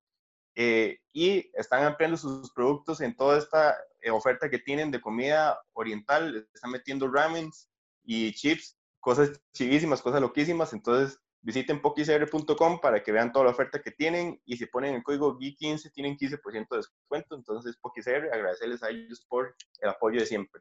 eh, 0.57 0.99
y 1.13 1.51
están 1.55 1.85
ampliando 1.85 2.17
sus 2.17 2.51
productos 2.51 3.03
en 3.03 3.15
toda 3.15 3.39
esta 3.39 3.77
eh, 4.01 4.11
oferta 4.11 4.49
que 4.49 4.59
tienen 4.59 4.91
de 4.91 5.01
comida 5.01 5.61
oriental. 5.75 6.49
Están 6.53 6.71
metiendo 6.71 7.09
ramens 7.09 7.69
y 8.03 8.33
chips, 8.33 8.76
cosas 9.07 9.41
chivísimas, 9.53 10.03
cosas 10.03 10.21
loquísimas. 10.21 10.73
Entonces, 10.73 11.21
visiten 11.41 11.81
pokicr.com 11.81 12.81
para 12.81 13.05
que 13.05 13.13
vean 13.13 13.31
toda 13.31 13.45
la 13.45 13.53
oferta 13.53 13.81
que 13.81 13.93
tienen 13.93 14.43
y 14.45 14.57
si 14.57 14.67
ponen 14.67 14.97
el 14.97 15.05
código 15.05 15.39
GUI15 15.39 15.93
tienen 15.93 16.17
15% 16.17 16.67
de 16.69 16.77
descuento. 16.77 17.37
Entonces, 17.37 17.77
PokiCR, 17.77 18.33
agradecerles 18.33 18.83
a 18.83 18.91
ellos 18.91 19.25
por 19.29 19.55
el 19.79 19.91
apoyo 19.91 20.19
de 20.19 20.27
siempre. 20.27 20.61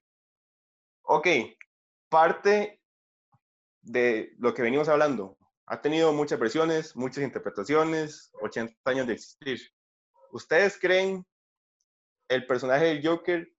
Ok, 1.01 1.27
parte 2.07 2.79
de 3.81 4.35
lo 4.37 4.53
que 4.53 4.61
venimos 4.61 4.89
hablando. 4.89 5.39
Ha 5.65 5.81
tenido 5.81 6.13
muchas 6.13 6.37
versiones, 6.37 6.95
muchas 6.95 7.23
interpretaciones, 7.23 8.29
80 8.43 8.75
años 8.85 9.07
de 9.07 9.13
existir. 9.13 9.59
¿Ustedes 10.31 10.77
creen 10.79 11.25
el 12.29 12.45
personaje 12.45 12.85
del 12.85 13.07
Joker 13.07 13.54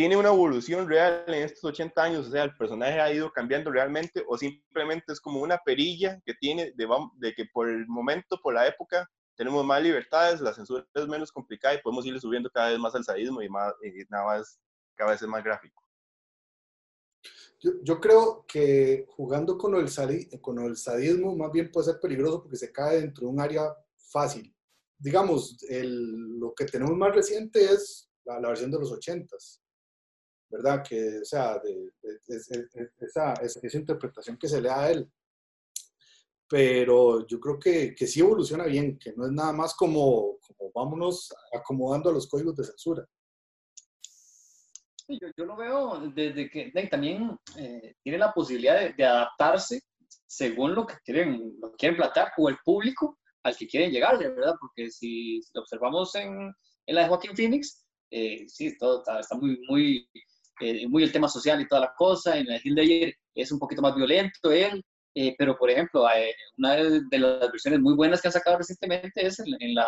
tiene 0.00 0.16
una 0.16 0.30
evolución 0.30 0.88
real 0.88 1.24
en 1.26 1.42
estos 1.42 1.62
80 1.62 2.02
años? 2.02 2.26
O 2.26 2.30
sea, 2.30 2.44
el 2.44 2.56
personaje 2.56 2.98
ha 2.98 3.12
ido 3.12 3.30
cambiando 3.30 3.70
realmente 3.70 4.24
o 4.26 4.38
simplemente 4.38 5.12
es 5.12 5.20
como 5.20 5.42
una 5.42 5.58
perilla 5.58 6.18
que 6.24 6.32
tiene 6.32 6.72
de, 6.74 6.88
de 7.18 7.34
que 7.34 7.44
por 7.44 7.68
el 7.68 7.86
momento, 7.86 8.40
por 8.42 8.54
la 8.54 8.66
época, 8.66 9.06
tenemos 9.36 9.62
más 9.62 9.82
libertades, 9.82 10.40
la 10.40 10.54
censura 10.54 10.88
es 10.94 11.06
menos 11.06 11.30
complicada 11.30 11.74
y 11.74 11.82
podemos 11.82 12.06
irle 12.06 12.18
subiendo 12.18 12.48
cada 12.48 12.70
vez 12.70 12.78
más 12.78 12.94
al 12.94 13.04
sadismo 13.04 13.42
y, 13.42 13.50
más, 13.50 13.74
nada 14.08 14.24
más, 14.24 14.58
cada 14.94 15.10
vez 15.10 15.20
es 15.20 15.28
más 15.28 15.44
gráfico. 15.44 15.84
Yo, 17.58 17.72
yo, 17.82 18.00
creo 18.00 18.46
que 18.48 19.04
jugando 19.06 19.58
con 19.58 19.74
el, 19.74 19.86
con 20.40 20.60
el 20.60 20.78
sadismo 20.78 21.36
más 21.36 21.52
bien 21.52 21.70
puede 21.70 21.92
ser 21.92 22.00
peligroso 22.00 22.40
porque 22.40 22.56
se 22.56 22.72
cae 22.72 23.02
dentro 23.02 23.26
de 23.26 23.32
un 23.34 23.40
área 23.40 23.64
fácil. 23.98 24.56
Digamos, 24.96 25.62
el, 25.68 26.38
lo 26.38 26.54
que 26.54 26.64
tenemos 26.64 26.96
más 26.96 27.14
reciente 27.14 27.62
es 27.62 28.10
la, 28.24 28.40
la 28.40 28.48
versión 28.48 28.70
de 28.70 28.78
los 28.78 28.90
80s, 28.90 29.59
¿verdad? 30.50 30.82
Que, 30.86 31.20
o 31.20 31.24
sea, 31.24 31.58
de, 31.58 31.92
esa, 33.00 33.34
esa, 33.34 33.78
interpretación 33.78 34.36
que 34.36 34.48
se 34.48 34.60
le 34.60 34.68
da 34.68 34.80
a 34.80 34.90
él. 34.90 35.10
Pero 36.48 37.26
yo 37.26 37.38
creo 37.38 37.58
que, 37.58 37.94
que 37.94 38.06
sí 38.06 38.20
evoluciona 38.20 38.64
bien, 38.64 38.98
que 38.98 39.12
no 39.12 39.26
es 39.26 39.32
nada 39.32 39.52
más 39.52 39.74
como, 39.74 40.38
como 40.40 40.72
vámonos 40.74 41.32
acomodando 41.52 42.10
a 42.10 42.12
los 42.12 42.28
códigos 42.28 42.56
de 42.56 42.64
censura. 42.64 43.06
Yo, 45.08 45.28
yo, 45.36 45.44
lo 45.44 45.56
veo 45.56 46.12
desde 46.14 46.48
que 46.50 46.70
también 46.88 47.36
eh, 47.56 47.96
tiene 48.02 48.18
la 48.18 48.32
posibilidad 48.32 48.94
de, 48.94 49.04
adaptarse 49.04 49.82
según 50.26 50.74
lo 50.74 50.86
que 50.86 50.94
quieren, 51.04 51.56
lo 51.60 51.70
que 51.72 51.76
quieren 51.76 51.96
plantear 51.96 52.32
o 52.36 52.48
el 52.48 52.58
público 52.64 53.18
al 53.42 53.56
que 53.56 53.66
quieren 53.66 53.90
llegar, 53.90 54.18
¿verdad? 54.18 54.54
Porque 54.60 54.90
si, 54.90 55.40
lo 55.54 55.62
observamos 55.62 56.14
en, 56.14 56.52
en, 56.86 56.94
la 56.94 57.02
de 57.02 57.08
Joaquín 57.08 57.36
Phoenix, 57.36 57.84
eh, 58.10 58.44
sí, 58.48 58.76
todo 58.76 58.98
está, 58.98 59.20
está 59.20 59.36
muy, 59.36 59.60
muy, 59.68 60.08
eh, 60.60 60.86
muy 60.88 61.02
el 61.02 61.12
tema 61.12 61.28
social 61.28 61.60
y 61.60 61.68
toda 61.68 61.82
la 61.82 61.94
cosa. 61.96 62.36
En 62.36 62.46
la 62.46 62.58
de 62.62 62.82
ayer 62.82 63.14
es 63.34 63.52
un 63.52 63.58
poquito 63.58 63.82
más 63.82 63.94
violento 63.94 64.50
él, 64.50 64.82
eh, 65.14 65.34
pero 65.38 65.56
por 65.56 65.70
ejemplo, 65.70 66.06
una 66.58 66.74
de 66.74 67.18
las 67.18 67.50
versiones 67.50 67.80
muy 67.80 67.94
buenas 67.94 68.20
que 68.20 68.28
han 68.28 68.32
sacado 68.32 68.58
recientemente 68.58 69.26
es 69.26 69.38
en, 69.40 69.74
la, 69.74 69.86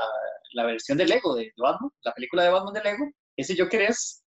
la, 0.54 0.64
versión 0.64 0.98
de 0.98 1.06
Lego 1.06 1.34
de, 1.34 1.44
de 1.44 1.52
Batman, 1.56 1.90
la 2.02 2.12
película 2.12 2.44
de 2.44 2.50
Batman 2.50 2.74
de 2.74 2.82
Lego. 2.82 3.10
Ese 3.36 3.56
Joker 3.56 3.82
es 3.82 4.22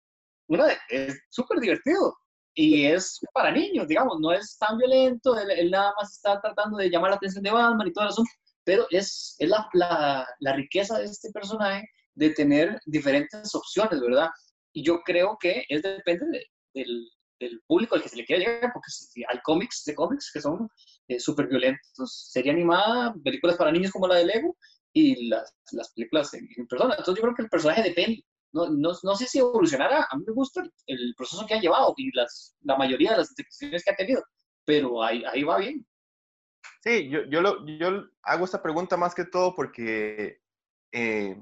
una 0.47 0.67
es 0.89 1.19
súper 1.29 1.59
divertido 1.59 2.15
y 2.53 2.85
es 2.85 3.19
para 3.33 3.51
niños, 3.51 3.87
digamos, 3.87 4.19
no 4.19 4.31
es 4.31 4.57
tan 4.57 4.77
violento, 4.77 5.37
él, 5.39 5.71
nada 5.71 5.93
más 5.99 6.13
está 6.13 6.39
tratando 6.39 6.77
de 6.77 6.89
llamar 6.89 7.11
la 7.11 7.15
atención 7.17 7.43
de 7.43 7.51
Batman 7.51 7.87
y 7.87 7.93
todo 7.93 8.07
eso, 8.07 8.23
pero 8.63 8.85
es, 8.91 9.35
es 9.39 9.49
la, 9.49 9.67
la, 9.73 10.27
la, 10.39 10.53
riqueza 10.53 10.99
de 10.99 11.05
este 11.05 11.31
personaje 11.31 11.87
de 12.13 12.29
tener 12.29 12.79
diferentes 12.85 13.53
opciones, 13.55 13.99
¿verdad? 13.99 14.29
Y 14.73 14.83
yo 14.83 15.01
creo 15.03 15.37
que 15.39 15.65
es 15.69 15.81
depende 15.81 16.45
del, 16.73 17.09
del, 17.39 17.61
público 17.67 17.95
al 17.95 18.01
que 18.01 18.09
se 18.09 18.15
le 18.15 18.25
quiera 18.25 18.39
llegar, 18.39 18.71
porque 18.73 18.89
si 18.89 19.23
hay 19.27 19.39
cómics 19.43 19.83
de 19.85 19.95
cómics 19.95 20.31
que 20.33 20.41
son 20.41 20.67
eh, 21.07 21.19
súper 21.19 21.47
violentos, 21.47 22.29
serie 22.31 22.51
animada, 22.51 23.13
películas 23.23 23.57
para 23.57 23.71
niños 23.71 23.91
como 23.91 24.07
la 24.07 24.15
de 24.15 24.25
Lego 24.25 24.55
y 24.93 25.27
las, 25.27 25.55
las 25.71 25.93
películas 25.93 26.33
en, 26.33 26.47
en 26.57 26.67
persona. 26.67 26.95
Entonces 26.97 27.15
yo 27.15 27.21
creo 27.21 27.35
que 27.35 27.43
el 27.43 27.49
personaje 27.49 27.83
depende 27.83 28.23
no, 28.53 28.69
no, 28.69 28.91
no, 29.01 29.15
sé 29.15 29.25
si 29.25 29.39
evolucionará. 29.39 30.07
A 30.09 30.17
mí 30.17 30.23
me 30.25 30.33
gusta 30.33 30.63
el 30.85 31.13
proceso 31.17 31.45
que 31.45 31.55
ha 31.55 31.59
llevado 31.59 31.93
y 31.97 32.15
las, 32.15 32.55
la 32.61 32.77
mayoría 32.77 33.11
de 33.11 33.17
las 33.17 33.29
instituciones 33.31 33.83
que 33.83 33.91
ha 33.91 33.95
tenido, 33.95 34.23
pero 34.63 35.03
ahí, 35.03 35.23
ahí 35.25 35.43
va 35.43 35.57
bien. 35.57 35.85
Sí, 36.81 37.09
yo, 37.09 37.23
yo, 37.29 37.41
lo, 37.41 37.65
yo 37.65 38.05
hago 38.21 38.45
esta 38.45 38.61
pregunta 38.61 38.95
más 38.95 39.15
que 39.15 39.25
todo 39.25 39.55
porque 39.55 40.39
eh, 40.91 41.35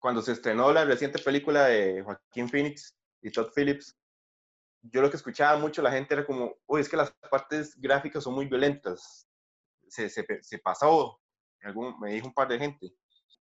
cuando 0.00 0.22
se 0.22 0.32
estrenó 0.32 0.72
la 0.72 0.84
reciente 0.84 1.18
película 1.22 1.66
de 1.66 2.02
Joaquín 2.02 2.48
Phoenix 2.48 2.96
y 3.22 3.30
Todd 3.30 3.52
Phillips, 3.54 3.96
yo 4.82 5.02
lo 5.02 5.10
que 5.10 5.16
escuchaba 5.16 5.58
mucho 5.58 5.82
la 5.82 5.92
gente 5.92 6.14
era 6.14 6.26
como, 6.26 6.56
uy, 6.66 6.80
es 6.80 6.88
que 6.88 6.96
las 6.96 7.12
partes 7.30 7.78
gráficas 7.78 8.24
son 8.24 8.34
muy 8.34 8.46
violentas. 8.46 9.28
Se, 9.86 10.08
se, 10.08 10.24
se 10.42 10.58
pasó, 10.58 11.20
algún, 11.62 11.98
me 12.00 12.12
dijo 12.12 12.26
un 12.26 12.34
par 12.34 12.48
de 12.48 12.58
gente 12.58 12.94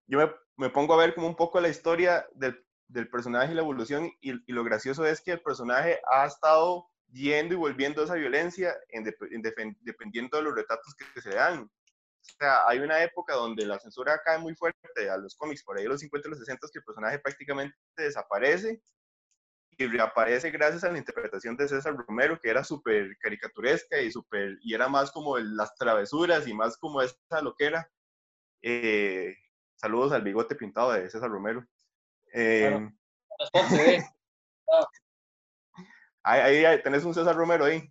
yo 0.10 0.18
me, 0.18 0.32
me, 0.58 0.70
pongo 0.72 0.94
a 0.96 0.98
ver 0.98 1.14
como 1.14 1.28
un 1.28 1.36
poco 1.36 1.62
la 1.62 1.70
historia 1.70 2.28
del, 2.34 2.66
del 2.88 3.10
personaje 3.10 3.52
y 3.52 3.56
la 3.56 3.62
evolución 3.62 4.12
y, 4.20 4.32
y, 4.32 4.54
lo 4.54 4.64
gracioso 4.64 5.06
es 5.06 5.22
que 5.22 5.34
el 5.34 5.42
personaje 5.42 6.02
ha 6.12 6.26
estado 6.26 6.90
yendo 7.12 7.54
y 7.54 7.58
volviendo 7.58 8.02
a 8.02 8.06
esa 8.06 8.16
violencia 8.16 8.76
en 8.90 9.04
de, 9.04 9.16
en 9.30 9.78
dependiendo 9.82 10.38
de 10.38 10.44
los 10.44 10.56
retratos 10.56 10.96
que 10.96 11.22
se 11.22 11.30
dan. 11.30 11.70
O 12.22 12.38
sea, 12.40 12.68
hay 12.68 12.80
una 12.80 13.04
época 13.04 13.34
donde 13.34 13.66
la 13.66 13.80
censura 13.80 14.22
cae 14.24 14.38
muy 14.38 14.56
fuerte 14.56 15.10
a 15.10 15.18
los 15.18 15.36
cómics, 15.36 15.64
por 15.64 15.78
ahí 15.78 15.86
los 15.86 16.02
50 16.02 16.28
y 16.28 16.32
los 16.32 16.40
60, 16.40 16.68
que 16.72 16.80
el 16.80 16.86
personaje 16.86 17.20
prácticamente 17.20 17.76
desaparece 17.98 18.82
y 19.78 19.88
reaparece 19.88 20.52
gracias 20.52 20.84
a 20.84 20.92
la 20.92 20.98
interpretación 20.98 21.56
de 21.56 21.68
César 21.68 21.96
Romero, 21.96 22.40
que 22.40 22.50
era 22.50 22.64
súper 22.64 23.18
caricaturesca 23.20 24.00
y, 24.00 24.12
super, 24.12 24.58
y 24.62 24.74
era 24.74 24.88
más 24.90 25.12
como 25.12 25.38
las 25.38 25.74
travesuras 25.76 26.48
y 26.48 26.54
más 26.54 26.78
como 26.78 27.02
esa 27.02 27.42
loquera. 27.42 27.90
Eh, 28.62 29.36
Saludos 29.80 30.12
al 30.12 30.24
bigote 30.24 30.56
pintado 30.56 30.92
de 30.92 31.10
César 31.10 31.30
Romero. 31.30 31.66
Eh, 32.34 32.92
ahí, 36.24 36.66
ahí, 36.66 36.84
tenés 36.84 37.06
un 37.06 37.14
César 37.14 37.34
Romero 37.34 37.64
ahí. 37.64 37.90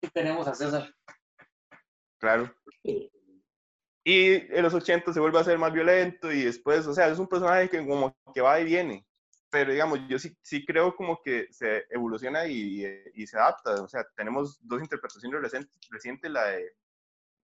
Sí, 0.00 0.10
tenemos 0.10 0.46
a 0.46 0.54
César. 0.54 0.94
Claro. 2.18 2.54
Y 2.82 4.32
en 4.54 4.62
los 4.62 4.72
80 4.72 5.12
se 5.12 5.20
vuelve 5.20 5.38
a 5.38 5.44
ser 5.44 5.58
más 5.58 5.72
violento 5.72 6.32
y 6.32 6.44
después, 6.44 6.86
o 6.86 6.94
sea, 6.94 7.08
es 7.08 7.18
un 7.18 7.28
personaje 7.28 7.68
que 7.68 7.86
como 7.86 8.16
que 8.34 8.40
va 8.40 8.58
y 8.60 8.64
viene. 8.64 9.06
Pero 9.50 9.72
digamos, 9.72 10.00
yo 10.08 10.18
sí, 10.18 10.36
sí 10.42 10.64
creo 10.64 10.94
como 10.94 11.20
que 11.22 11.48
se 11.50 11.84
evoluciona 11.90 12.46
y, 12.46 12.86
y, 13.14 13.26
se 13.26 13.36
adapta. 13.38 13.82
O 13.82 13.88
sea, 13.88 14.06
tenemos 14.16 14.58
dos 14.66 14.80
interpretaciones 14.80 15.40
recientes, 15.40 15.72
reciente 15.90 16.28
la 16.28 16.46
de, 16.46 16.72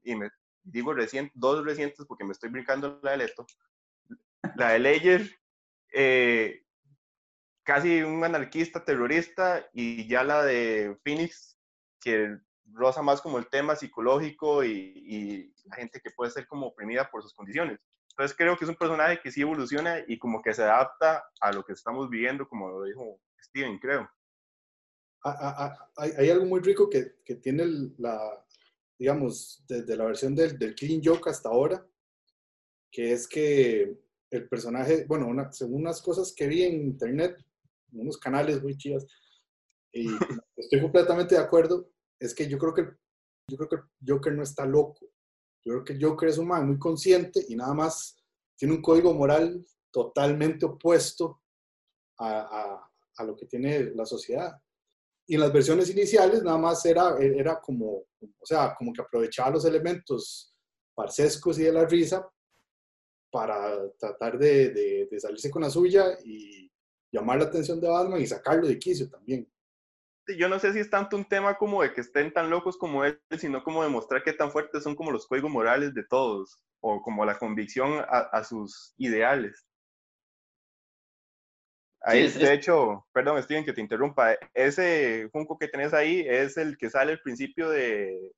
y 0.03 0.14
me, 0.14 0.31
digo 0.62 0.93
recién, 0.93 1.31
dos 1.35 1.64
recientes 1.64 2.05
porque 2.07 2.25
me 2.25 2.33
estoy 2.33 2.50
brincando 2.50 2.99
la 3.03 3.12
de 3.12 3.17
Leto. 3.19 3.47
La 4.57 4.73
de 4.73 4.79
Leyer, 4.79 5.31
eh, 5.93 6.62
casi 7.62 8.03
un 8.03 8.23
anarquista 8.25 8.85
terrorista, 8.85 9.67
y 9.73 10.07
ya 10.07 10.23
la 10.25 10.43
de 10.43 10.97
Phoenix, 11.03 11.59
que 12.00 12.38
roza 12.73 13.02
más 13.02 13.21
como 13.21 13.38
el 13.38 13.49
tema 13.49 13.76
psicológico 13.76 14.64
y, 14.64 14.71
y, 14.71 15.54
la 15.66 15.76
gente 15.76 16.00
que 16.00 16.11
puede 16.11 16.30
ser 16.30 16.47
como 16.47 16.66
oprimida 16.66 17.11
por 17.11 17.23
sus 17.23 17.35
condiciones. 17.35 17.78
Entonces 18.11 18.37
creo 18.37 18.56
que 18.56 18.64
es 18.64 18.68
un 18.68 18.76
personaje 18.76 19.21
que 19.23 19.30
sí 19.30 19.42
evoluciona 19.42 19.99
y 20.06 20.18
como 20.18 20.42
que 20.42 20.54
se 20.54 20.62
adapta 20.62 21.25
a 21.40 21.52
lo 21.52 21.64
que 21.64 21.73
estamos 21.73 22.09
viviendo, 22.09 22.49
como 22.49 22.71
lo 22.71 22.85
dijo 22.85 23.21
Steven, 23.42 23.78
creo. 23.78 24.09
Hay, 25.97 26.11
hay 26.18 26.30
algo 26.30 26.44
muy 26.44 26.61
rico 26.61 26.88
que, 26.90 27.16
que 27.25 27.37
tiene 27.37 27.64
la, 27.99 28.44
digamos, 28.99 29.64
desde 29.66 29.97
la 29.97 30.04
versión 30.04 30.35
del, 30.35 30.59
del 30.59 30.75
Killing 30.75 31.02
Joke 31.02 31.30
hasta 31.30 31.49
ahora, 31.49 31.87
que 32.90 33.12
es 33.12 33.26
que 33.26 33.99
el 34.30 34.49
personaje, 34.49 35.04
bueno, 35.06 35.52
según 35.52 35.83
unas 35.83 36.00
cosas 36.02 36.33
que 36.35 36.47
vi 36.47 36.64
en 36.64 36.75
internet, 36.75 37.37
en 37.92 38.00
unos 38.00 38.18
canales 38.18 38.62
muy 38.62 38.76
chidas, 38.76 39.06
y 39.92 40.06
estoy 40.56 40.80
completamente 40.80 41.35
de 41.35 41.40
acuerdo, 41.40 41.90
es 42.18 42.35
que 42.35 42.49
yo 42.49 42.59
creo 42.59 42.75
que, 42.75 42.88
yo 43.49 43.56
creo 43.56 43.68
que 43.68 43.76
Joker 44.06 44.33
no 44.33 44.42
está 44.42 44.64
loco. 44.64 45.06
Yo 45.64 45.73
creo 45.73 45.85
que 45.85 45.99
Joker 46.00 46.28
es 46.28 46.38
un 46.38 46.49
man 46.49 46.66
muy 46.66 46.78
consciente 46.78 47.44
y 47.49 47.56
nada 47.56 47.75
más 47.75 48.16
tiene 48.56 48.75
un 48.75 48.83
código 48.83 49.14
moral 49.14 49.64
totalmente 49.90 50.66
opuesto 50.66 51.40
a, 52.18 52.40
a, 52.40 52.90
a 53.16 53.25
lo 53.25 53.37
que 53.37 53.47
tiene 53.47 53.92
la 53.94 54.04
sociedad. 54.04 54.61
Y 55.26 55.35
en 55.35 55.40
las 55.40 55.52
versiones 55.52 55.90
iniciales 55.90 56.42
nada 56.42 56.59
más 56.59 56.85
era, 56.85 57.16
era 57.18 57.61
como, 57.61 58.04
o 58.21 58.47
sea, 58.47 58.75
como 58.76 58.92
que 58.92 59.00
aprovechaba 59.00 59.50
los 59.50 59.64
elementos 59.64 60.54
parcescos 60.94 61.59
y 61.59 61.64
de 61.64 61.73
la 61.73 61.87
risa 61.87 62.28
para 63.30 63.90
tratar 63.99 64.38
de, 64.38 64.71
de, 65.11 65.21
salirse 65.21 65.50
con 65.50 65.62
la 65.62 65.71
suya 65.71 66.18
y 66.25 66.71
llamar 67.11 67.38
la 67.38 67.47
atención 67.47 67.80
de 67.80 67.88
Batman 67.88 68.21
y 68.21 68.26
sacarlo 68.26 68.66
de 68.66 68.78
quicio 68.78 69.09
también. 69.09 69.50
Yo 70.26 70.49
no 70.49 70.59
sé 70.59 70.73
si 70.73 70.78
es 70.78 70.90
tanto 70.90 71.16
un 71.16 71.25
tema 71.25 71.57
como 71.57 71.83
de 71.83 71.93
que 71.93 72.00
estén 72.00 72.33
tan 72.33 72.49
locos 72.49 72.78
como 72.78 73.04
él, 73.04 73.21
sino 73.38 73.62
como 73.62 73.83
demostrar 73.83 74.23
qué 74.23 74.33
tan 74.33 74.50
fuertes 74.50 74.83
son 74.83 74.95
como 74.95 75.11
los 75.11 75.26
códigos 75.26 75.50
morales 75.50 75.93
de 75.95 76.04
todos, 76.04 76.62
o 76.81 77.02
como 77.02 77.25
la 77.25 77.38
convicción 77.38 77.99
a, 77.99 78.21
a 78.33 78.45
sus 78.45 78.95
ideales. 78.97 79.66
Ahí, 82.07 82.28
de 82.28 82.52
hecho, 82.52 83.07
perdón 83.12 83.43
Steven 83.43 83.64
que 83.64 83.73
te 83.73 83.81
interrumpa, 83.81 84.37
ese 84.52 85.28
Funko 85.33 85.57
que 85.59 85.69
tenés 85.69 85.95
ahí 85.95 86.21
es 86.28 86.59
el 86.59 86.76
que 86.76 86.90
sale 86.90 87.12
al 87.12 87.21
principio 87.21 87.71
de 87.71 88.31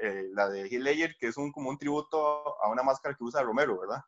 eh, 0.00 0.28
la 0.32 0.48
de 0.48 0.68
Ledger, 0.68 1.16
que 1.18 1.26
es 1.26 1.36
un, 1.36 1.50
como 1.50 1.70
un 1.70 1.78
tributo 1.78 2.62
a 2.62 2.70
una 2.70 2.84
máscara 2.84 3.16
que 3.16 3.24
usa 3.24 3.42
Romero, 3.42 3.80
¿verdad? 3.80 4.02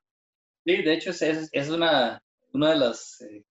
Sí, 0.65 0.83
de 0.83 0.95
hecho 0.95 1.11
es, 1.11 1.51
es, 1.51 1.69
una, 1.71 2.23
una 2.53 2.71
de 2.71 2.77
las 2.77 3.21
eh, 3.23 3.45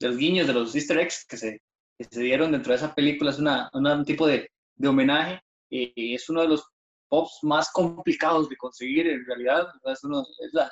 de 0.00 0.08
los 0.08 0.16
guiños, 0.16 0.48
de 0.48 0.54
los 0.54 0.74
easter 0.74 0.98
eggs 0.98 1.24
que 1.24 1.36
se, 1.36 1.62
que 1.98 2.04
se 2.04 2.20
dieron 2.20 2.52
dentro 2.52 2.70
de 2.70 2.76
esa 2.76 2.94
película, 2.94 3.30
es 3.30 3.38
una, 3.38 3.68
un 3.72 4.04
tipo 4.04 4.26
de, 4.26 4.48
de 4.76 4.88
homenaje 4.88 5.40
y 5.68 6.14
es 6.14 6.28
uno 6.30 6.42
de 6.42 6.48
los 6.48 6.64
pops 7.08 7.40
más 7.42 7.70
complicados 7.72 8.48
de 8.48 8.56
conseguir 8.56 9.08
en 9.08 9.26
realidad. 9.26 9.66
Es, 9.84 10.04
uno, 10.04 10.20
es 10.20 10.52
la, 10.52 10.70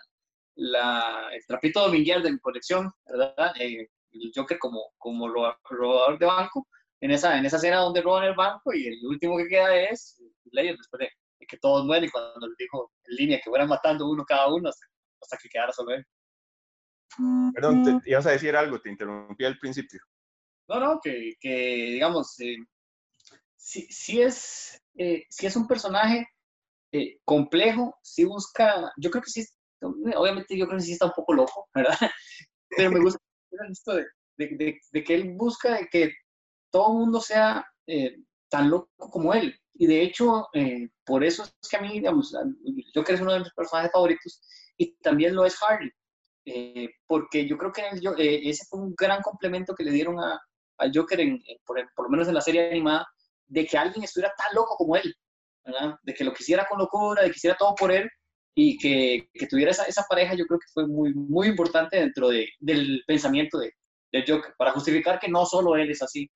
la, 0.54 1.28
el 1.32 1.44
trapito 1.46 1.80
dominguear 1.80 2.22
de 2.22 2.32
mi 2.32 2.38
colección, 2.38 2.92
¿verdad? 3.06 3.52
Eh, 3.58 3.88
el 4.12 4.32
Joker 4.34 4.58
como, 4.58 4.92
como 4.98 5.28
robador 5.28 6.18
de 6.18 6.26
banco, 6.26 6.66
en 7.00 7.10
esa, 7.10 7.36
en 7.36 7.44
esa 7.44 7.56
escena 7.56 7.78
donde 7.78 8.00
roban 8.00 8.24
el 8.24 8.34
banco 8.34 8.72
y 8.72 8.86
el 8.86 9.06
último 9.06 9.36
que 9.36 9.48
queda 9.48 9.74
es 9.76 10.22
Layers 10.52 10.78
después 10.78 11.00
de, 11.00 11.10
que 11.46 11.58
todos 11.58 11.84
mueren 11.84 12.08
y 12.08 12.10
cuando 12.10 12.46
les 12.46 12.56
dijo 12.56 12.92
en 13.04 13.16
línea 13.16 13.40
que 13.42 13.50
fueran 13.50 13.68
matando 13.68 14.08
uno 14.08 14.24
cada 14.24 14.52
uno 14.52 14.68
hasta, 14.68 14.86
hasta 15.20 15.36
que 15.36 15.48
quedara 15.48 15.72
solo 15.72 15.92
él. 15.92 16.04
Perdón, 17.54 18.02
te, 18.02 18.10
ibas 18.10 18.26
a 18.26 18.30
decir 18.30 18.56
algo, 18.56 18.80
te 18.80 18.90
interrumpí 18.90 19.44
al 19.44 19.58
principio. 19.58 20.00
No, 20.68 20.80
no, 20.80 21.00
que, 21.00 21.34
que 21.40 21.56
digamos, 21.92 22.38
eh, 22.40 22.56
si, 23.66 24.22
es, 24.22 24.80
eh, 24.96 25.24
si 25.28 25.46
es 25.46 25.56
un 25.56 25.66
personaje 25.66 26.26
eh, 26.92 27.18
complejo, 27.24 27.96
si 28.02 28.24
busca, 28.24 28.92
yo 28.96 29.10
creo 29.10 29.22
que 29.22 29.30
sí, 29.30 29.44
obviamente 29.80 30.56
yo 30.56 30.66
creo 30.66 30.78
que 30.78 30.84
sí 30.84 30.92
está 30.92 31.06
un 31.06 31.12
poco 31.12 31.34
loco, 31.34 31.68
¿verdad? 31.74 31.98
Pero 32.76 32.90
me 32.90 33.00
gusta 33.00 33.18
esto 33.70 33.94
de, 33.94 34.78
de, 34.92 35.04
que 35.04 35.14
él 35.14 35.34
busca 35.36 35.86
que 35.90 36.12
todo 36.70 36.92
el 36.92 36.98
mundo 36.98 37.20
sea 37.20 37.66
eh, 37.86 38.16
tan 38.48 38.70
loco 38.70 39.10
como 39.10 39.34
él. 39.34 39.58
Y 39.74 39.86
de 39.86 40.02
hecho, 40.02 40.48
por 41.04 41.22
eso 41.22 41.42
es 41.42 41.68
que 41.68 41.76
a 41.76 41.82
mí, 41.82 41.92
digamos, 41.92 42.32
yo 42.32 43.02
creo 43.02 43.04
que 43.04 43.12
es 43.12 43.20
uno 43.20 43.34
de 43.34 43.40
mis 43.40 43.52
personajes 43.52 43.92
favoritos 43.92 44.40
y 44.78 44.94
también 45.02 45.34
lo 45.34 45.44
es 45.44 45.62
Harley. 45.62 45.90
porque 47.06 47.46
yo 47.46 47.58
creo 47.58 47.72
que 47.72 48.48
ese 48.48 48.64
fue 48.70 48.80
un 48.80 48.94
gran 48.96 49.20
complemento 49.20 49.74
que 49.74 49.84
le 49.84 49.90
dieron 49.90 50.18
a, 50.18 50.40
al 50.78 50.92
Joker, 50.94 51.20
en, 51.20 51.42
por, 51.64 51.78
por, 51.94 52.06
lo 52.06 52.10
menos 52.10 52.28
en 52.28 52.34
la 52.34 52.40
serie 52.40 52.70
animada, 52.70 53.06
de 53.46 53.66
que 53.66 53.78
alguien 53.78 54.04
estuviera 54.04 54.32
tan 54.36 54.54
loco 54.54 54.76
como 54.76 54.96
él, 54.96 55.14
¿verdad? 55.64 55.96
de 56.02 56.14
que 56.14 56.24
lo 56.24 56.32
quisiera 56.32 56.66
con 56.68 56.78
locura, 56.78 57.22
de 57.22 57.28
que 57.28 57.34
quisiera 57.34 57.56
todo 57.56 57.74
por 57.74 57.92
él 57.92 58.08
y 58.54 58.78
que, 58.78 59.28
que 59.32 59.46
tuviera 59.46 59.70
esa, 59.70 59.84
esa, 59.84 60.04
pareja, 60.08 60.34
yo 60.34 60.46
creo 60.46 60.58
que 60.58 60.72
fue 60.72 60.86
muy, 60.86 61.12
muy 61.14 61.48
importante 61.48 61.98
dentro 61.98 62.28
de, 62.28 62.48
del 62.58 63.02
pensamiento 63.06 63.58
de, 63.58 63.72
del 64.12 64.24
Joker, 64.26 64.54
para 64.56 64.72
justificar 64.72 65.18
que 65.18 65.28
no 65.28 65.44
solo 65.44 65.76
él 65.76 65.90
es 65.90 66.02
así. 66.02 66.28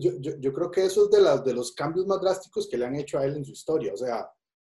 Yo, 0.00 0.12
yo, 0.20 0.32
yo 0.38 0.52
creo 0.52 0.70
que 0.70 0.84
eso 0.84 1.04
es 1.04 1.10
de, 1.10 1.20
las, 1.20 1.44
de 1.44 1.54
los 1.54 1.72
cambios 1.72 2.06
más 2.06 2.20
drásticos 2.20 2.68
que 2.68 2.78
le 2.78 2.86
han 2.86 2.96
hecho 2.96 3.18
a 3.18 3.24
él 3.24 3.36
en 3.36 3.44
su 3.44 3.52
historia. 3.52 3.92
O 3.92 3.96
sea, 3.96 4.28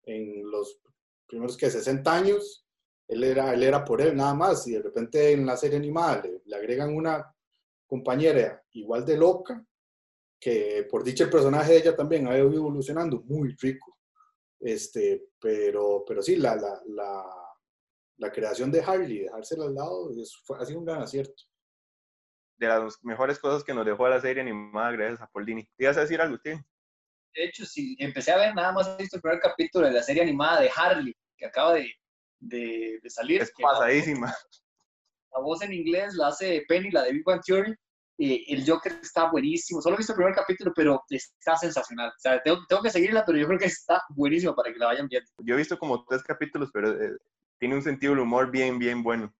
en 0.04 0.50
los 0.50 0.78
primeros 1.26 1.56
que 1.56 1.70
60 1.70 2.14
años, 2.14 2.66
él 3.08 3.24
era, 3.24 3.54
él 3.54 3.62
era 3.62 3.84
por 3.84 4.00
él 4.00 4.14
nada 4.14 4.34
más, 4.34 4.66
y 4.66 4.72
de 4.72 4.82
repente 4.82 5.32
en 5.32 5.46
la 5.46 5.56
serie 5.56 5.78
animada 5.78 6.22
le, 6.22 6.42
le 6.44 6.56
agregan 6.56 6.94
una 6.94 7.34
compañera 7.92 8.64
igual 8.70 9.04
de 9.04 9.18
loca, 9.18 9.62
que 10.40 10.88
por 10.90 11.04
dicho 11.04 11.24
el 11.24 11.30
personaje 11.30 11.72
de 11.72 11.78
ella 11.80 11.94
también 11.94 12.26
ha 12.26 12.38
ido 12.38 12.50
evolucionando 12.50 13.20
muy 13.24 13.54
rico. 13.60 13.98
Este, 14.58 15.26
pero, 15.38 16.02
pero 16.06 16.22
sí, 16.22 16.36
la, 16.36 16.56
la, 16.56 16.80
la, 16.86 17.22
la 18.16 18.32
creación 18.32 18.72
de 18.72 18.80
Harley, 18.80 19.18
dejársela 19.24 19.66
al 19.66 19.74
lado, 19.74 20.10
es, 20.10 20.34
fue, 20.42 20.56
ha 20.58 20.64
sido 20.64 20.78
un 20.78 20.86
gran 20.86 21.02
acierto. 21.02 21.42
De 22.58 22.66
las 22.66 23.04
mejores 23.04 23.38
cosas 23.38 23.62
que 23.62 23.74
nos 23.74 23.84
dejó 23.84 24.08
la 24.08 24.22
serie 24.22 24.40
animada, 24.40 24.92
gracias 24.92 25.20
a 25.20 25.26
Paul 25.26 25.44
Dini. 25.44 25.64
¿Te 25.76 25.84
ibas 25.84 25.98
a 25.98 26.00
decir 26.00 26.18
algo, 26.18 26.38
tío? 26.38 26.64
De 27.34 27.44
hecho, 27.44 27.66
sí, 27.66 27.94
empecé 27.98 28.32
a 28.32 28.38
ver 28.38 28.54
nada 28.54 28.72
más 28.72 28.96
visto 28.96 29.16
el 29.16 29.22
primer 29.22 29.38
capítulo 29.38 29.86
de 29.86 29.92
la 29.92 30.02
serie 30.02 30.22
animada 30.22 30.62
de 30.62 30.70
Harley, 30.74 31.14
que 31.36 31.44
acaba 31.44 31.74
de, 31.74 31.92
de, 32.40 33.00
de 33.02 33.10
salir. 33.10 33.42
Es 33.42 33.52
pasadísima 33.52 34.34
la 35.34 35.40
voz 35.40 35.62
en 35.62 35.72
inglés 35.72 36.14
la 36.14 36.28
hace 36.28 36.64
Penny, 36.68 36.90
la 36.90 37.02
de 37.02 37.12
Big 37.12 37.24
Bang 37.24 37.40
Theory. 37.44 37.74
Eh, 38.18 38.44
el 38.48 38.64
Joker 38.68 38.92
está 39.02 39.30
buenísimo. 39.30 39.80
Solo 39.80 39.96
he 39.96 39.98
visto 39.98 40.12
el 40.12 40.18
primer 40.18 40.34
capítulo, 40.34 40.72
pero 40.76 41.02
está 41.08 41.56
sensacional. 41.56 42.10
O 42.10 42.18
sea, 42.18 42.42
tengo, 42.42 42.58
tengo, 42.68 42.82
que 42.82 42.90
seguirla, 42.90 43.24
pero 43.24 43.38
yo 43.38 43.46
creo 43.46 43.58
que 43.58 43.66
está 43.66 44.02
buenísimo 44.10 44.54
para 44.54 44.72
que 44.72 44.78
la 44.78 44.86
vayan 44.86 45.08
viendo. 45.08 45.28
Yo 45.38 45.54
he 45.54 45.58
visto 45.58 45.78
como 45.78 46.04
tres 46.04 46.22
capítulos, 46.22 46.70
pero 46.72 46.90
eh, 46.90 47.16
tiene 47.58 47.74
un 47.74 47.82
sentido 47.82 48.12
del 48.12 48.20
humor 48.20 48.50
bien, 48.50 48.78
bien 48.78 49.02
bueno. 49.02 49.34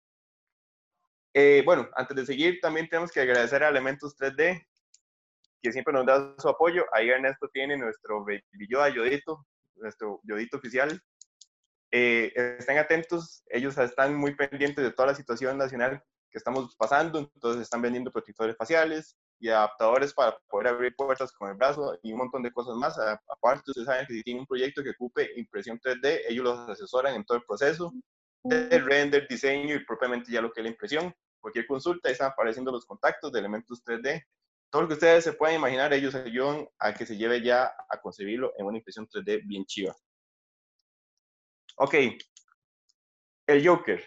Eh, 1.35 1.63
bueno, 1.65 1.89
antes 1.95 2.17
de 2.17 2.27
seguir, 2.27 2.61
también 2.61 2.89
tenemos 2.89 3.11
que 3.11 3.21
agradecer 3.21 3.63
a 3.63 3.69
Elementos 3.69 4.17
3D, 4.17 4.67
que 5.63 5.73
siempre 5.73 5.95
nos 5.95 6.07
da 6.07 6.35
su 6.39 6.49
apoyo. 6.49 6.85
Ahí 6.93 7.09
Ernesto 7.09 7.49
tiene 7.53 7.77
nuestro 7.77 8.25
Yoda 8.69 8.89
Yodito, 8.89 9.47
nuestro 9.77 10.21
Yodito 10.25 10.57
oficial. 10.57 11.01
Eh, 11.95 12.33
estén 12.59 12.79
atentos, 12.79 13.45
ellos 13.49 13.77
están 13.77 14.17
muy 14.17 14.35
pendientes 14.35 14.83
de 14.83 14.93
toda 14.93 15.09
la 15.09 15.15
situación 15.15 15.59
nacional 15.59 16.03
que 16.31 16.39
estamos 16.39 16.75
pasando, 16.77 17.19
entonces 17.19 17.61
están 17.61 17.83
vendiendo 17.83 18.11
protectores 18.11 18.57
faciales 18.57 19.19
y 19.39 19.51
adaptadores 19.51 20.15
para 20.15 20.39
poder 20.49 20.69
abrir 20.69 20.97
puertas 20.97 21.31
con 21.33 21.51
el 21.51 21.57
brazo 21.57 21.99
y 22.03 22.13
un 22.13 22.19
montón 22.19 22.43
de 22.43 22.51
cosas 22.51 22.77
más. 22.77 22.99
Aparte, 23.29 23.71
ustedes 23.71 23.87
saben 23.87 24.07
que 24.07 24.15
si 24.15 24.23
tienen 24.23 24.41
un 24.41 24.47
proyecto 24.47 24.83
que 24.83 24.91
ocupe 24.91 25.31
impresión 25.37 25.79
3D, 25.79 26.23
ellos 26.29 26.45
los 26.45 26.69
asesoran 26.71 27.15
en 27.15 27.25
todo 27.25 27.37
el 27.37 27.45
proceso 27.45 27.93
de 28.45 28.79
render, 28.79 29.29
diseño 29.29 29.75
y 29.75 29.85
propiamente 29.85 30.33
ya 30.33 30.41
lo 30.41 30.51
que 30.51 30.61
es 30.61 30.65
la 30.65 30.71
impresión. 30.71 31.15
Cualquier 31.41 31.67
consulta, 31.67 32.09
ahí 32.09 32.13
están 32.13 32.31
apareciendo 32.31 32.73
los 32.73 32.87
contactos 32.87 33.31
de 33.31 33.39
elementos 33.39 33.85
3D. 33.85 34.25
Todo 34.71 34.83
lo 34.83 34.89
que 34.89 34.95
ustedes 34.95 35.25
se 35.25 35.35
puedan 35.35 35.57
imaginar, 35.57 35.93
ellos 35.93 36.15
ayudan 36.15 36.67
a 36.79 36.95
que 36.95 37.05
se 37.05 37.19
lleve 37.19 37.43
ya 37.43 37.75
a 37.91 38.01
concebirlo 38.01 38.53
en 38.57 38.65
una 38.65 38.79
impresión 38.79 39.07
3D 39.07 39.43
bien 39.47 39.67
chiva. 39.67 39.95
Ok, 41.85 41.95
el 43.49 43.67
Joker, 43.67 44.01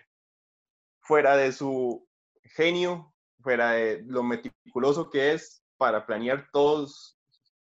fuera 1.02 1.36
de 1.36 1.52
su 1.52 2.08
genio, 2.56 3.14
fuera 3.42 3.72
de 3.72 4.02
lo 4.04 4.24
meticuloso 4.24 5.10
que 5.10 5.34
es 5.34 5.62
para 5.76 6.06
planear 6.06 6.48
todos, 6.54 7.20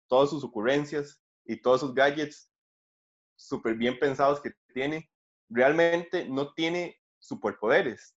todas 0.10 0.30
sus 0.30 0.44
ocurrencias 0.44 1.18
y 1.46 1.62
todos 1.62 1.80
sus 1.80 1.94
gadgets 1.94 2.52
súper 3.38 3.76
bien 3.76 3.98
pensados 4.00 4.42
que 4.42 4.52
tiene, 4.74 5.10
realmente 5.48 6.28
no 6.28 6.54
tiene 6.56 7.00
superpoderes. 7.20 8.14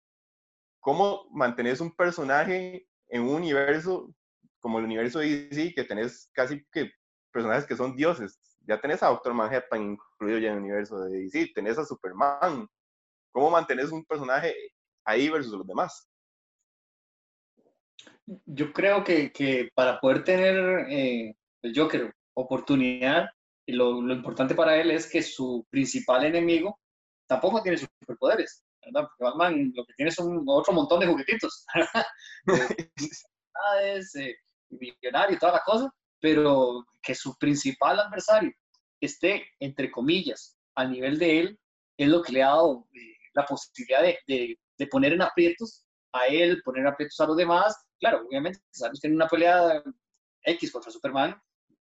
¿Cómo 0.80 1.28
mantenés 1.30 1.82
un 1.82 1.94
personaje 1.94 2.88
en 3.08 3.20
un 3.20 3.34
universo 3.34 4.14
como 4.60 4.78
el 4.78 4.86
universo 4.86 5.18
de 5.18 5.48
DC, 5.50 5.74
que 5.74 5.84
tenés 5.84 6.30
casi 6.32 6.64
que 6.72 6.90
personajes 7.30 7.66
que 7.66 7.76
son 7.76 7.94
dioses? 7.94 8.40
Ya 8.66 8.80
tenés 8.80 9.02
a 9.02 9.08
Doctor 9.08 9.34
Manhattan 9.34 9.82
incluido 9.82 10.38
ya 10.38 10.48
en 10.48 10.54
el 10.54 10.60
universo 10.60 10.98
de 11.00 11.18
DC, 11.18 11.52
tenés 11.54 11.78
a 11.78 11.84
Superman. 11.84 12.68
¿Cómo 13.32 13.50
mantenés 13.50 13.90
un 13.90 14.04
personaje 14.04 14.54
ahí 15.04 15.28
versus 15.28 15.52
los 15.52 15.66
demás? 15.66 16.08
Yo 18.46 18.72
creo 18.72 19.02
que, 19.02 19.32
que 19.32 19.70
para 19.74 20.00
poder 20.00 20.24
tener 20.24 20.86
eh, 20.90 21.34
el 21.62 21.78
Joker 21.78 22.14
oportunidad, 22.34 23.28
lo, 23.66 24.00
lo, 24.00 24.14
importante 24.14 24.54
para 24.54 24.76
él 24.76 24.90
es 24.90 25.10
que 25.10 25.22
su 25.22 25.66
principal 25.70 26.24
enemigo 26.24 26.78
tampoco 27.26 27.62
tiene 27.62 27.78
superpoderes, 27.78 28.64
¿verdad? 28.84 29.08
Porque 29.08 29.24
Batman 29.24 29.72
lo 29.74 29.84
que 29.84 29.94
tiene 29.94 30.10
son 30.10 30.44
otro 30.46 30.72
montón 30.72 31.00
de 31.00 31.06
juguetitos. 31.06 31.66
es 33.82 34.14
eh, 34.16 34.36
millonario 34.70 35.36
y 35.36 35.38
toda 35.38 35.52
la 35.52 35.62
cosa, 35.64 35.92
pero 36.22 36.86
que 37.02 37.16
su 37.16 37.36
principal 37.36 37.98
adversario 37.98 38.52
esté, 39.00 39.44
entre 39.58 39.90
comillas, 39.90 40.56
a 40.76 40.84
nivel 40.84 41.18
de 41.18 41.40
él, 41.40 41.60
es 41.98 42.08
lo 42.08 42.22
que 42.22 42.32
le 42.32 42.44
ha 42.44 42.50
dado 42.50 42.86
eh, 42.94 43.16
la 43.34 43.44
posibilidad 43.44 44.02
de, 44.02 44.56
de, 44.78 44.86
poner 44.86 45.12
en 45.12 45.22
aprietos 45.22 45.84
a 46.12 46.28
él, 46.28 46.62
poner 46.64 46.82
en 46.82 46.92
aprietos 46.92 47.18
a 47.20 47.26
los 47.26 47.36
demás. 47.36 47.76
Claro, 47.98 48.24
obviamente, 48.24 48.60
sabemos 48.70 49.00
que 49.00 49.08
en 49.08 49.16
una 49.16 49.26
pelea 49.26 49.82
X 50.44 50.70
contra 50.70 50.92
Superman 50.92 51.40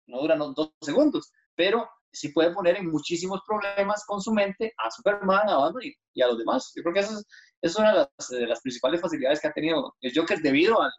no 0.07 0.21
dura 0.21 0.37
dos 0.37 0.73
segundos, 0.81 1.33
pero 1.57 1.89
sí 2.13 2.29
puede 2.29 2.53
poner 2.53 2.77
en 2.77 2.91
muchísimos 2.91 3.41
problemas 3.45 4.05
con 4.07 4.21
su 4.21 4.33
mente 4.33 4.73
a 4.79 4.91
Superman, 4.91 5.49
a 5.49 5.57
Batman 5.57 5.83
y, 6.15 6.23
a 6.23 6.29
los 6.29 6.39
demás. 6.39 6.73
Yo 6.77 6.83
creo 6.83 6.95
que 6.95 7.01
esa 7.01 7.15
es, 7.15 7.27
es 7.61 7.77
una 7.77 7.91
de 7.91 7.99
las, 7.99 8.29
de 8.29 8.47
las, 8.47 8.61
principales 8.61 9.01
facilidades 9.01 9.41
que 9.41 9.49
ha 9.49 9.53
tenido 9.53 9.97
el 10.01 10.13
Joker 10.15 10.41
debido 10.41 10.81
al, 10.81 10.93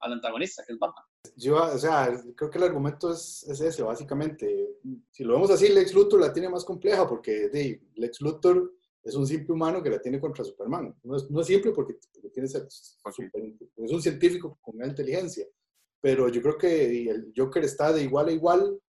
al 0.00 0.12
antagonista, 0.12 0.62
que 0.64 0.72
es 0.72 0.78
Batman. 0.78 1.04
Yo, 1.36 1.56
o 1.56 1.78
sea, 1.78 2.22
creo 2.36 2.50
que 2.50 2.58
el 2.58 2.64
argumento 2.64 3.12
es, 3.12 3.44
es, 3.48 3.60
ese, 3.60 3.82
básicamente. 3.82 4.76
Si 5.10 5.24
lo 5.24 5.34
vemos 5.34 5.50
así, 5.50 5.68
Lex 5.68 5.94
Luthor 5.94 6.20
la 6.20 6.32
tiene 6.32 6.48
más 6.48 6.64
compleja 6.64 7.06
porque 7.06 7.48
de, 7.48 7.82
Lex 7.94 8.20
Luthor 8.20 8.74
es 9.02 9.14
un 9.14 9.26
simple 9.26 9.54
humano 9.54 9.82
que 9.82 9.90
la 9.90 10.00
tiene 10.00 10.20
contra 10.20 10.44
Superman. 10.44 10.94
No 11.02 11.16
es, 11.16 11.30
no 11.30 11.40
es 11.40 11.46
simple 11.46 11.72
porque, 11.72 11.98
tiene 12.32 12.48
ser 12.48 12.66
super, 12.68 13.42
es 13.76 13.92
un 13.92 14.02
científico 14.02 14.58
con 14.60 14.76
una 14.76 14.86
inteligencia. 14.86 15.46
Pero 16.00 16.28
yo 16.28 16.40
creo 16.40 16.56
que 16.56 17.10
el 17.10 17.32
Joker 17.36 17.64
está 17.64 17.92
de 17.92 18.02
igual 18.02 18.28
a 18.28 18.32
igual 18.32 18.80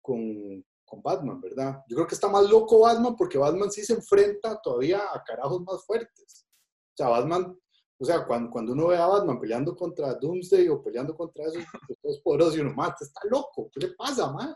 con, 0.00 0.64
con 0.84 1.02
Batman, 1.02 1.40
¿verdad? 1.40 1.82
Yo 1.88 1.96
creo 1.96 2.06
que 2.06 2.14
está 2.14 2.28
más 2.28 2.48
loco 2.50 2.80
Batman 2.80 3.16
porque 3.16 3.38
Batman 3.38 3.70
sí 3.70 3.84
se 3.84 3.94
enfrenta 3.94 4.60
todavía 4.60 5.00
a 5.12 5.22
carajos 5.22 5.62
más 5.62 5.84
fuertes. 5.84 6.46
O 6.92 6.96
sea, 6.96 7.08
Batman 7.08 7.56
o 8.02 8.04
sea, 8.04 8.26
cuando, 8.26 8.50
cuando 8.50 8.72
uno 8.72 8.88
ve 8.88 8.96
a 8.96 9.06
Batman 9.06 9.38
peleando 9.38 9.76
contra 9.76 10.14
Doomsday 10.14 10.68
o 10.68 10.82
peleando 10.82 11.14
contra 11.14 11.44
esos, 11.44 11.62
esos 12.02 12.20
poderosos 12.20 12.56
y 12.56 12.60
uno, 12.60 12.74
mata, 12.74 12.96
está 13.04 13.20
loco, 13.30 13.70
¿qué 13.72 13.86
le 13.86 13.92
pasa, 13.94 14.32
man? 14.32 14.52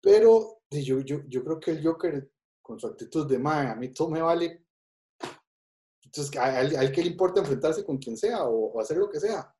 Pero 0.00 0.62
yo, 0.70 1.00
yo, 1.00 1.20
yo 1.26 1.44
creo 1.44 1.60
que 1.60 1.72
el 1.72 1.84
Joker, 1.84 2.30
con 2.62 2.80
su 2.80 2.86
actitud 2.86 3.28
de, 3.28 3.38
man, 3.38 3.66
a 3.66 3.74
mí 3.74 3.92
todo 3.92 4.08
me 4.08 4.22
vale. 4.22 4.64
Entonces, 6.04 6.34
a, 6.38 6.62
él, 6.62 6.90
que 6.90 7.02
le 7.02 7.10
importa 7.10 7.40
enfrentarse 7.40 7.84
con 7.84 7.98
quien 7.98 8.16
sea 8.16 8.44
o, 8.44 8.80
hacer 8.80 8.96
lo 8.96 9.10
que 9.10 9.20
sea. 9.20 9.54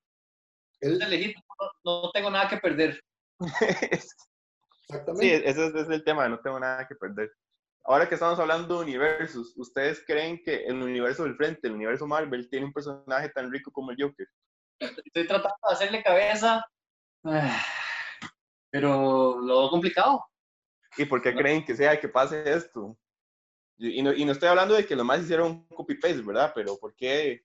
Él, 0.81 0.99
no, 1.85 2.03
no 2.03 2.11
tengo 2.11 2.31
nada 2.31 2.49
que 2.49 2.57
perder. 2.57 2.99
Sí, 4.89 4.95
Exactamente. 4.95 5.51
ese 5.51 5.67
es, 5.67 5.75
ese 5.75 5.81
es 5.81 5.89
el 5.89 6.05
tema, 6.05 6.29
no 6.29 6.39
tengo 6.39 6.61
nada 6.61 6.87
que 6.87 6.95
perder. 6.95 7.33
Ahora 7.89 8.09
que 8.09 8.15
estamos 8.15 8.39
hablando 8.41 8.79
de 8.79 8.85
universos, 8.85 9.53
¿ustedes 9.57 10.03
creen 10.05 10.43
que 10.43 10.65
el 10.65 10.83
universo 10.83 11.23
del 11.23 11.37
frente, 11.37 11.69
el 11.69 11.75
universo 11.75 12.05
Marvel, 12.07 12.49
tiene 12.51 12.67
un 12.67 12.73
personaje 12.73 13.29
tan 13.29 13.51
rico 13.53 13.71
como 13.71 13.93
el 13.93 13.97
Joker? 14.01 14.27
Estoy 14.81 15.27
tratando 15.27 15.57
de 15.69 15.73
hacerle 15.75 16.03
cabeza, 16.03 16.65
ah, 17.25 17.63
pero 18.71 19.39
lo 19.41 19.61
veo 19.61 19.71
complicado. 19.71 20.25
¿Y 20.97 21.05
por 21.05 21.23
qué 21.23 21.33
No. 21.33 21.39
creen 21.39 21.65
que 21.65 21.77
sea 21.77 22.01
que 22.01 22.09
pase 22.09 22.43
esto? 22.53 22.99
Y 23.79 24.03
no, 24.03 24.13
y 24.13 24.25
no 24.25 24.33
estoy 24.33 24.49
hablando 24.49 24.75
de 24.75 24.85
que 24.85 24.97
los 24.97 25.07
más 25.07 25.21
hicieron 25.21 25.67
copy-paste, 25.69 26.23
¿verdad? 26.23 26.53
Pero 26.55 26.77
¿por 26.79 26.95
qué 26.97 27.45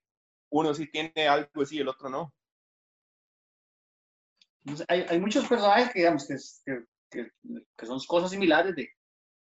uno 0.49 0.73
sí 0.73 0.89
tiene 0.89 1.27
algo 1.27 1.61
así 1.61 1.75
y 1.77 1.79
el 1.81 1.87
otro 1.89 2.09
no? 2.09 2.33
Hay, 4.87 5.05
hay 5.07 5.19
muchos 5.19 5.47
personajes 5.47 5.93
digamos, 5.93 6.27
que, 6.27 6.35
que- 7.11 7.31
que 7.77 7.85
son 7.85 7.99
cosas 8.07 8.31
similares 8.31 8.75
de, 8.75 8.89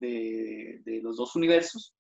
de, 0.08 0.82
de 0.84 1.02
los 1.02 1.16
dos 1.18 1.36
universos, 1.36 1.94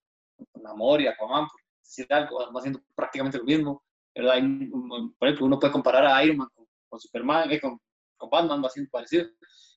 Namor 0.61 1.01
y 1.01 1.07
Aquaman, 1.07 1.47
por 1.47 1.61
decir 1.81 2.05
algo, 2.09 2.37
van 2.39 2.55
haciendo 2.57 2.81
prácticamente 2.95 3.37
lo 3.37 3.43
mismo, 3.45 3.83
¿verdad? 4.15 4.35
Por 5.17 5.27
ejemplo, 5.27 5.45
uno 5.45 5.59
puede 5.59 5.73
comparar 5.73 6.05
a 6.05 6.23
Iron 6.23 6.37
Man 6.37 6.49
con, 6.53 6.65
con 6.89 6.99
Superman, 6.99 7.51
eh, 7.51 7.59
con, 7.61 7.79
con 8.17 8.29
Batman, 8.29 8.61
va 8.63 8.67
haciendo 8.67 8.89
parecido, 8.91 9.25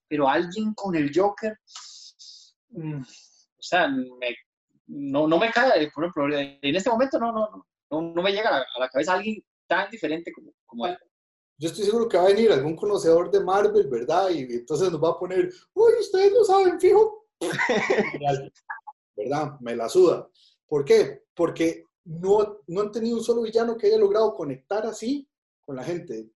pero 0.09 0.29
alguien 0.29 0.75
con 0.75 0.95
el 0.97 1.11
Joker, 1.15 1.57
mm, 2.71 3.01
o 3.03 3.62
sea, 3.62 3.89
me- 3.89 4.37
no, 4.89 5.27
no 5.27 5.39
me 5.39 5.51
cae, 5.51 5.91
por 5.93 6.05
ejemplo, 6.05 6.39
en 6.39 6.77
este 6.77 6.91
momento 6.91 7.19
no, 7.19 7.33
no, 7.33 7.67
no, 7.91 8.01
no, 8.15 8.23
me 8.23 8.31
llega 8.33 8.59
a 8.59 8.79
la 8.81 8.89
cabeza 8.89 9.15
alguien 9.15 9.43
tan 9.67 9.91
diferente 9.91 10.33
como, 10.33 10.53
como 10.65 10.87
él. 10.87 10.97
Yo 11.59 11.69
estoy 11.69 11.85
seguro 11.85 12.09
que 12.09 12.19
va 12.19 12.25
a 12.25 12.29
venir 12.29 12.53
algún 12.53 12.77
conocedor 12.77 13.31
de 13.31 13.41
Marvel, 13.41 13.89
¿verdad? 13.89 14.29
Y 14.31 14.41
entonces 14.43 14.93
nos 14.93 15.03
va 15.03 15.11
a 15.11 15.19
poner, 15.19 15.51
uy, 15.75 15.93
ustedes 16.01 16.33
lo 16.33 16.45
saben, 16.45 16.79
fijo. 16.79 17.26
¿Verdad? 19.16 19.59
Me 19.61 19.77
la 19.77 19.88
suda. 19.88 20.29
¿Por 20.66 20.85
qué? 20.85 21.22
Porque 21.35 21.85
no, 22.05 22.61
no 22.66 22.81
han 22.81 22.92
tenido 22.92 23.16
un 23.16 23.25
solo 23.25 23.42
villano 23.42 23.77
que 23.77 23.87
haya 23.88 23.99
logrado 23.99 24.35
conectar 24.35 24.87
así 24.87 25.29
con 25.64 25.77
la 25.77 25.85
gente. 25.85 26.29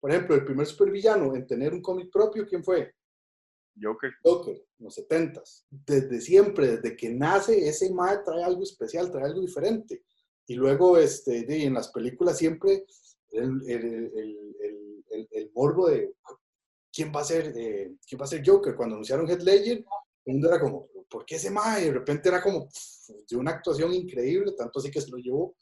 Por 0.00 0.10
ejemplo, 0.10 0.34
el 0.34 0.44
primer 0.44 0.66
supervillano 0.66 1.34
en 1.34 1.46
tener 1.46 1.72
un 1.74 1.82
cómic 1.82 2.10
propio, 2.12 2.46
¿quién 2.46 2.62
fue? 2.62 2.94
Joker. 3.80 4.12
Joker, 4.22 4.54
en 4.78 4.84
los 4.84 4.94
70 4.94 5.42
Desde 5.70 6.20
siempre, 6.20 6.76
desde 6.76 6.96
que 6.96 7.10
nace, 7.10 7.68
ese 7.68 7.92
mae 7.92 8.18
trae 8.24 8.42
algo 8.42 8.62
especial, 8.62 9.10
trae 9.10 9.24
algo 9.24 9.40
diferente. 9.40 10.04
Y 10.46 10.54
luego, 10.54 10.96
este, 10.96 11.64
en 11.64 11.74
las 11.74 11.88
películas 11.88 12.38
siempre 12.38 12.84
el, 13.32 13.62
el, 13.68 13.84
el, 13.84 14.12
el, 14.14 15.04
el- 15.10 15.28
el 15.30 15.50
morbo 15.54 15.88
de 15.88 16.14
quién 16.92 17.12
va 17.14 17.20
a 17.20 17.24
ser, 17.24 17.52
eh, 17.56 17.94
quién 18.06 18.20
va 18.20 18.24
a 18.24 18.28
ser 18.28 18.42
Joker. 18.46 18.74
Cuando 18.76 18.94
anunciaron 18.96 19.28
Head 19.28 19.40
Ledger, 19.40 19.84
el 20.26 20.32
mundo 20.34 20.48
era 20.48 20.60
como, 20.60 20.88
¿por 21.08 21.24
qué 21.24 21.36
ese 21.36 21.50
mae? 21.50 21.82
Y 21.82 21.84
de 21.86 21.92
repente 21.92 22.28
era 22.28 22.42
como 22.42 22.68
pff, 22.68 23.10
de 23.30 23.36
una 23.36 23.52
actuación 23.52 23.94
increíble, 23.94 24.52
tanto 24.52 24.80
así 24.80 24.90
que 24.90 25.00
se 25.00 25.10
lo 25.10 25.18
llevó. 25.18 25.56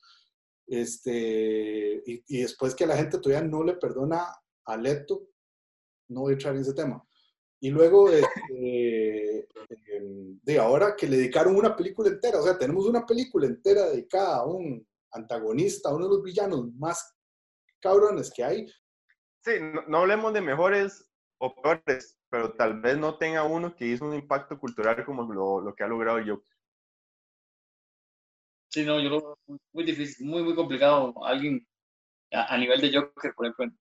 Este, 0.67 2.03
y, 2.07 2.25
y 2.27 2.43
después 2.43 2.75
que 2.75 2.87
la 2.87 2.97
gente 2.97 3.19
todavía 3.19 3.47
no 3.47 3.63
le 3.63 3.75
perdona 3.75 4.27
a 4.65 4.77
Leto, 4.77 5.29
no 6.09 6.23
voy 6.23 6.33
a 6.33 6.35
entrar 6.35 6.55
en 6.55 6.63
ese 6.63 6.75
tema. 6.75 7.07
Y 7.61 7.71
luego, 7.71 8.09
este, 8.11 9.49
em, 9.87 10.39
de 10.43 10.59
ahora 10.59 10.95
que 10.97 11.09
le 11.09 11.17
dedicaron 11.17 11.57
una 11.57 11.77
película 11.77 12.09
entera, 12.11 12.41
o 12.41 12.43
sea, 12.43 12.59
tenemos 12.59 12.87
una 12.87 13.07
película 13.07 13.47
entera 13.47 13.91
dedicada 13.91 14.37
a 14.37 14.47
un 14.47 14.87
antagonista, 15.13 15.89
a 15.89 15.95
uno 15.95 16.09
de 16.09 16.15
los 16.17 16.23
villanos 16.23 16.73
más 16.75 17.15
cabrones 17.81 18.31
que 18.35 18.45
hay. 18.45 18.67
Sí, 19.45 19.53
no, 19.61 19.83
no 19.89 19.99
hablemos 19.99 20.33
de 20.33 20.41
mejores 20.41 21.07
o 21.39 21.55
peores, 21.55 22.19
pero 22.35 22.51
tal 22.55 22.81
vez 22.81 22.99
no 22.99 23.17
tenga 23.17 23.45
uno 23.45 23.77
que 23.77 23.87
hizo 23.87 24.05
un 24.05 24.13
impacto 24.13 24.59
cultural 24.59 25.05
como 25.05 25.23
lo, 25.33 25.61
lo 25.61 25.73
que 25.73 25.85
ha 25.85 25.87
logrado 25.87 26.19
Joker. 26.19 26.57
Sí, 28.73 28.85
no, 28.85 28.99
yo 28.99 29.09
lo 29.09 29.21
veo 29.21 29.39
muy, 29.47 29.59
muy 29.73 29.85
difícil, 29.85 30.27
muy, 30.27 30.43
muy 30.43 30.57
complicado. 30.57 31.15
Alguien 31.25 31.65
a, 32.33 32.53
a 32.53 32.59
nivel 32.59 32.81
de 32.81 32.93
Joker, 32.93 33.35
por 33.37 33.47
ejemplo, 33.47 33.67
en, 33.67 33.79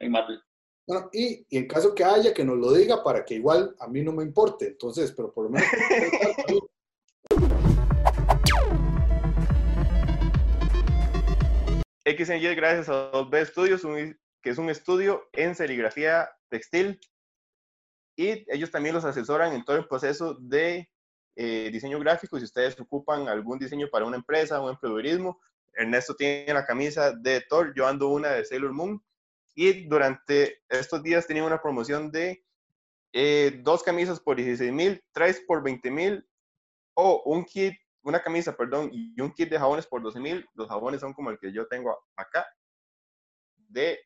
en 0.00 0.10
Marvel. 0.10 0.42
Bueno, 0.84 1.08
y, 1.12 1.46
y 1.48 1.58
en 1.58 1.68
caso 1.68 1.94
que 1.94 2.02
haya, 2.02 2.34
que 2.34 2.44
nos 2.44 2.58
lo 2.58 2.72
diga 2.72 3.04
para 3.04 3.24
que 3.24 3.34
igual 3.34 3.76
a 3.78 3.86
mí 3.86 4.02
no 4.02 4.10
me 4.10 4.24
importe. 4.24 4.66
Entonces, 4.66 5.12
pero 5.12 5.32
por 5.32 5.44
lo 5.44 5.50
menos... 5.50 5.68
XNY 12.04 12.54
gracias 12.56 12.88
a 12.88 13.12
2B 13.12 13.46
Studios, 13.46 13.84
un- 13.84 14.18
que 14.42 14.50
es 14.50 14.58
un 14.58 14.70
estudio 14.70 15.28
en 15.32 15.54
serigrafía 15.54 16.28
textil. 16.48 16.98
Y 18.16 18.44
ellos 18.52 18.70
también 18.70 18.94
los 18.94 19.04
asesoran 19.04 19.52
en 19.52 19.64
todo 19.64 19.76
el 19.76 19.88
proceso 19.88 20.34
de 20.34 20.88
eh, 21.36 21.70
diseño 21.72 21.98
gráfico. 21.98 22.38
Si 22.38 22.44
ustedes 22.44 22.78
ocupan 22.80 23.28
algún 23.28 23.58
diseño 23.58 23.88
para 23.90 24.04
una 24.04 24.16
empresa, 24.16 24.60
un 24.60 24.70
emprendedurismo, 24.70 25.40
Ernesto 25.74 26.14
tiene 26.14 26.52
la 26.52 26.66
camisa 26.66 27.12
de 27.12 27.40
Thor, 27.48 27.72
yo 27.74 27.86
ando 27.86 28.08
una 28.08 28.28
de 28.28 28.44
Sailor 28.44 28.72
Moon. 28.72 29.02
Y 29.54 29.86
durante 29.86 30.62
estos 30.68 31.02
días 31.02 31.26
tenía 31.26 31.44
una 31.44 31.60
promoción 31.60 32.10
de 32.10 32.44
eh, 33.12 33.60
dos 33.62 33.82
camisas 33.82 34.20
por 34.20 34.36
16 34.36 34.72
mil, 34.72 35.04
tres 35.12 35.42
por 35.46 35.62
20 35.62 35.90
mil, 35.90 36.26
o 36.94 37.22
un 37.26 37.44
kit, 37.44 37.74
una 38.02 38.22
camisa, 38.22 38.56
perdón, 38.56 38.90
y 38.92 39.18
un 39.20 39.32
kit 39.32 39.50
de 39.50 39.58
jabones 39.58 39.86
por 39.86 40.02
12 40.02 40.20
mil. 40.20 40.46
Los 40.54 40.68
jabones 40.68 41.00
son 41.00 41.12
como 41.12 41.30
el 41.30 41.38
que 41.38 41.52
yo 41.52 41.66
tengo 41.68 41.98
acá, 42.16 42.46
de 43.56 43.98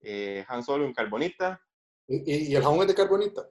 eh, 0.00 0.44
Han 0.48 0.62
Solo 0.62 0.84
en 0.84 0.94
carbonita. 0.94 1.60
Y, 2.08 2.50
y- 2.50 2.54
el 2.56 2.62
jabón 2.62 2.80
es 2.82 2.88
de 2.88 2.94
carbonita. 2.94 3.48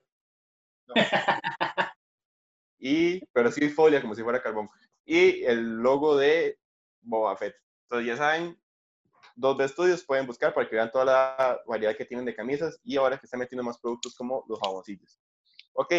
y, 2.80 3.26
pero 3.28 3.52
sí 3.52 3.70
folia, 3.70 4.02
como 4.02 4.16
si 4.16 4.24
fuera 4.24 4.42
carbón. 4.42 4.70
Y 5.06 5.44
el 5.44 5.78
logo 5.78 6.18
de 6.18 6.58
Boba 7.02 7.36
Fett. 7.38 7.56
Entonces 7.84 8.08
ya 8.08 8.18
saben, 8.18 8.60
dos 9.36 9.58
de 9.58 9.66
estudios 9.66 10.04
pueden 10.04 10.26
buscar 10.26 10.54
para 10.54 10.68
que 10.68 10.76
vean 10.76 10.92
toda 10.92 11.06
la 11.06 11.62
variedad 11.68 11.96
que 11.96 12.06
tienen 12.06 12.26
de 12.26 12.36
camisas 12.36 12.80
y 12.84 12.98
ahora 12.98 13.18
que 13.20 13.26
están 13.26 13.40
metiendo 13.40 13.64
más 13.64 13.78
productos 13.80 14.16
como 14.16 14.44
los 14.48 14.60
jaboncillos. 14.60 15.20
Ok, 15.74 15.94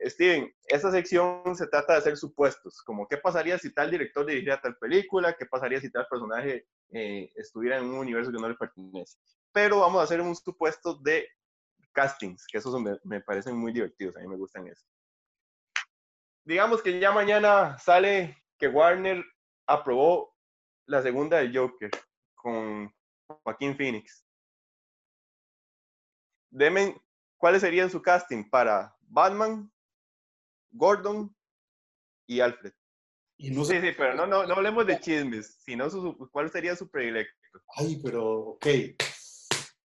Steven, 0.00 0.52
esta 0.66 0.90
sección 0.90 1.54
se 1.54 1.68
trata 1.68 1.92
de 1.92 2.00
hacer 2.00 2.16
supuestos, 2.16 2.82
como 2.82 3.06
qué 3.06 3.16
pasaría 3.18 3.56
si 3.56 3.72
tal 3.72 3.88
director 3.90 4.26
dirigiera 4.26 4.60
tal 4.60 4.76
película, 4.78 5.36
qué 5.38 5.46
pasaría 5.46 5.80
si 5.80 5.92
tal 5.92 6.08
personaje 6.10 6.66
eh, 6.90 7.30
estuviera 7.36 7.78
en 7.78 7.84
un 7.84 7.98
universo 7.98 8.32
que 8.32 8.38
no 8.38 8.48
le 8.48 8.56
pertenece. 8.56 9.16
Pero 9.52 9.78
vamos 9.80 10.00
a 10.00 10.04
hacer 10.04 10.20
un 10.20 10.34
supuesto 10.34 10.96
de 10.98 11.28
castings, 11.92 12.46
que 12.46 12.58
esos 12.58 12.80
me, 12.80 12.98
me 13.04 13.20
parecen 13.20 13.56
muy 13.56 13.72
divertidos, 13.72 14.16
a 14.16 14.20
mí 14.20 14.28
me 14.28 14.36
gustan 14.36 14.66
eso. 14.66 14.84
Digamos 16.44 16.82
que 16.82 16.98
ya 16.98 17.12
mañana 17.12 17.78
sale 17.78 18.42
que 18.58 18.68
Warner 18.68 19.24
aprobó 19.66 20.36
la 20.86 21.02
segunda 21.02 21.38
del 21.38 21.56
Joker 21.56 21.90
con 22.34 22.92
Joaquín 23.44 23.76
Phoenix. 23.76 24.26
Deme, 26.50 27.00
¿cuáles 27.36 27.60
serían 27.62 27.90
su 27.90 28.02
casting 28.02 28.48
para 28.50 28.94
Batman, 29.02 29.72
Gordon 30.72 31.34
y 32.26 32.40
Alfred? 32.40 32.72
Y 33.38 33.50
no 33.50 33.64
Sí, 33.64 33.72
sé. 33.72 33.80
sí, 33.80 33.94
pero 33.96 34.14
no, 34.14 34.26
no, 34.26 34.46
no 34.46 34.54
hablemos 34.54 34.86
de 34.86 35.00
chismes, 35.00 35.56
sino 35.62 35.88
su- 35.88 36.28
cuál 36.30 36.50
sería 36.50 36.76
su 36.76 36.90
predilecto. 36.90 37.34
Ay, 37.76 38.00
pero, 38.02 38.50
ok. 38.50 38.66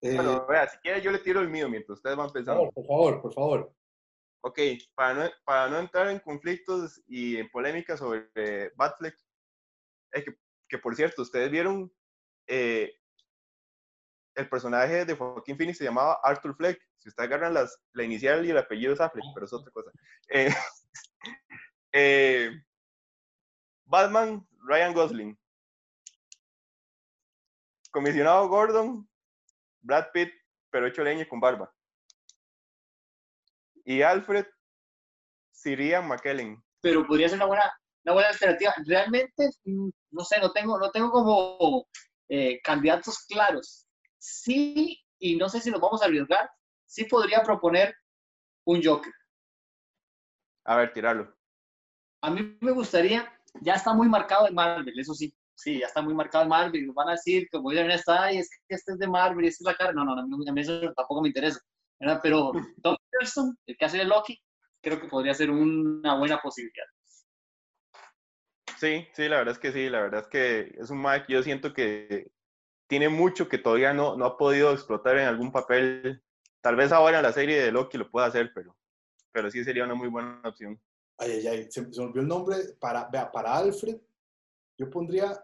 Eh, 0.01 0.15
Bueno, 0.15 0.45
vea, 0.45 0.67
si 0.67 0.77
quiere 0.77 1.01
yo 1.01 1.11
le 1.11 1.19
tiro 1.19 1.39
el 1.39 1.49
mío 1.49 1.67
mientras 1.69 1.97
ustedes 1.97 2.15
van 2.15 2.27
por 2.27 2.33
pensando. 2.33 2.59
favor, 2.61 2.73
por 2.73 2.85
favor, 2.85 3.21
por 3.21 3.33
favor. 3.33 3.73
Ok, 4.41 4.59
para 4.93 5.13
no, 5.13 5.31
para 5.43 5.69
no 5.69 5.79
entrar 5.79 6.09
en 6.09 6.19
conflictos 6.19 7.01
y 7.07 7.37
en 7.37 7.49
polémicas 7.49 7.99
sobre 7.99 8.29
eh, 8.35 8.71
Batfleck, 8.75 9.17
eh, 10.13 10.23
que, 10.23 10.37
que 10.69 10.77
por 10.77 10.95
cierto, 10.95 11.23
ustedes 11.23 11.49
vieron 11.49 11.91
eh, 12.45 12.93
el 14.35 14.47
personaje 14.47 15.03
de 15.05 15.15
Joaquín 15.15 15.57
Phoenix 15.57 15.79
se 15.79 15.83
llamaba 15.83 16.19
Arthur 16.23 16.55
Fleck. 16.55 16.79
Si 16.97 17.09
ustedes 17.09 17.27
agarran 17.27 17.55
las, 17.55 17.81
la 17.93 18.03
inicial 18.03 18.45
y 18.45 18.51
el 18.51 18.57
apellido 18.57 18.93
es 18.93 19.01
Affleck, 19.01 19.25
pero 19.33 19.45
es 19.47 19.53
otra 19.53 19.71
cosa. 19.71 19.91
Eh, 20.29 20.49
eh, 21.91 22.51
Batman, 23.85 24.47
Ryan 24.67 24.93
Gosling. 24.93 25.39
Comisionado 27.91 28.47
Gordon, 28.47 29.09
Brad 29.81 30.07
Pitt, 30.13 30.31
pero 30.69 30.87
hecho 30.87 31.03
leña 31.03 31.23
y 31.23 31.27
con 31.27 31.39
barba. 31.39 31.73
Y 33.85 34.01
Alfred, 34.01 34.45
Sirian 35.51 36.07
McKellen. 36.07 36.63
Pero 36.81 37.05
podría 37.07 37.29
ser 37.29 37.37
una 37.37 37.45
buena, 37.45 37.73
una 38.05 38.13
buena 38.13 38.29
alternativa. 38.29 38.73
Realmente, 38.85 39.49
mm, 39.65 39.89
no 40.11 40.23
sé, 40.23 40.39
no 40.39 40.51
tengo, 40.51 40.77
no 40.77 40.91
tengo 40.91 41.11
como 41.11 41.87
eh, 42.29 42.59
candidatos 42.61 43.25
claros. 43.27 43.87
Sí, 44.17 45.01
y 45.19 45.35
no 45.37 45.49
sé 45.49 45.61
si 45.61 45.71
nos 45.71 45.81
vamos 45.81 46.01
a 46.01 46.05
arriesgar, 46.05 46.49
sí 46.85 47.05
podría 47.05 47.43
proponer 47.43 47.95
un 48.65 48.83
Joker. 48.83 49.13
A 50.65 50.75
ver, 50.75 50.93
tirarlo. 50.93 51.33
A 52.21 52.29
mí 52.29 52.57
me 52.59 52.71
gustaría, 52.71 53.31
ya 53.61 53.75
está 53.75 53.93
muy 53.93 54.09
marcado 54.09 54.47
en 54.47 54.55
Marvel, 54.55 54.99
eso 54.99 55.13
sí, 55.13 55.33
sí, 55.57 55.79
ya 55.79 55.87
está 55.87 56.01
muy 56.01 56.13
marcado 56.13 56.43
en 56.43 56.49
Marvel. 56.49 56.87
Nos 56.87 56.95
van 56.95 57.09
a 57.09 57.13
decir, 57.13 57.49
como 57.51 57.71
dicen, 57.71 57.91
está, 57.91 58.23
ay, 58.23 58.37
es 58.37 58.49
que 58.49 58.75
este 58.75 58.93
es 58.93 58.99
de 58.99 59.07
Marvel 59.07 59.45
y 59.45 59.47
esta 59.49 59.63
es 59.63 59.65
la 59.65 59.75
cara. 59.75 59.93
No, 59.93 60.05
no, 60.05 60.15
no, 60.15 60.21
a 60.21 60.25
mí, 60.25 60.47
a 60.47 60.53
mí 60.53 60.61
eso 60.61 60.79
tampoco 60.95 61.21
me 61.21 61.29
interesa. 61.29 61.59
¿verdad? 61.99 62.19
Pero 62.21 62.51
Tom 62.83 62.95
Hiddleston, 63.11 63.57
el 63.65 63.77
que 63.77 63.85
hace 63.85 63.97
de 63.97 64.05
Loki, 64.05 64.39
creo 64.81 64.99
que 64.99 65.07
podría 65.07 65.33
ser 65.33 65.49
una 65.49 66.17
buena 66.17 66.39
posibilidad. 66.41 66.85
Sí, 68.79 69.07
sí, 69.13 69.27
la 69.27 69.37
verdad 69.37 69.53
es 69.53 69.59
que 69.59 69.71
sí, 69.71 69.89
la 69.89 70.01
verdad 70.01 70.21
es 70.21 70.27
que 70.27 70.75
es 70.79 70.89
un 70.91 71.01
Mike, 71.01 71.25
yo 71.29 71.41
siento 71.41 71.73
que 71.73 72.29
tiene 72.87 73.09
mucho 73.09 73.49
que 73.49 73.57
todavía 73.57 73.93
no, 73.93 74.15
no 74.15 74.25
ha 74.25 74.37
podido 74.37 74.71
explotar 74.71 75.17
en 75.17 75.27
algún 75.27 75.51
papel. 75.51 76.23
Tal 76.61 76.75
vez 76.75 76.91
ahora 76.91 77.17
en 77.17 77.23
la 77.23 77.33
serie 77.33 77.59
de 77.59 77.71
Loki 77.71 77.97
lo 77.97 78.09
pueda 78.09 78.27
hacer, 78.27 78.51
pero, 78.53 78.77
pero 79.31 79.49
sí 79.49 79.63
sería 79.63 79.83
una 79.83 79.95
muy 79.95 80.09
buena 80.09 80.41
opción. 80.45 80.79
Ay, 81.17 81.31
ay, 81.31 81.47
ay, 81.47 81.63
se, 81.71 81.91
se 81.91 81.99
me 81.99 82.07
olvidó 82.07 82.21
el 82.21 82.27
nombre. 82.27 82.57
Para, 82.79 83.09
vea, 83.09 83.31
para 83.31 83.57
Alfred, 83.57 83.97
yo 84.77 84.89
pondría 84.89 85.43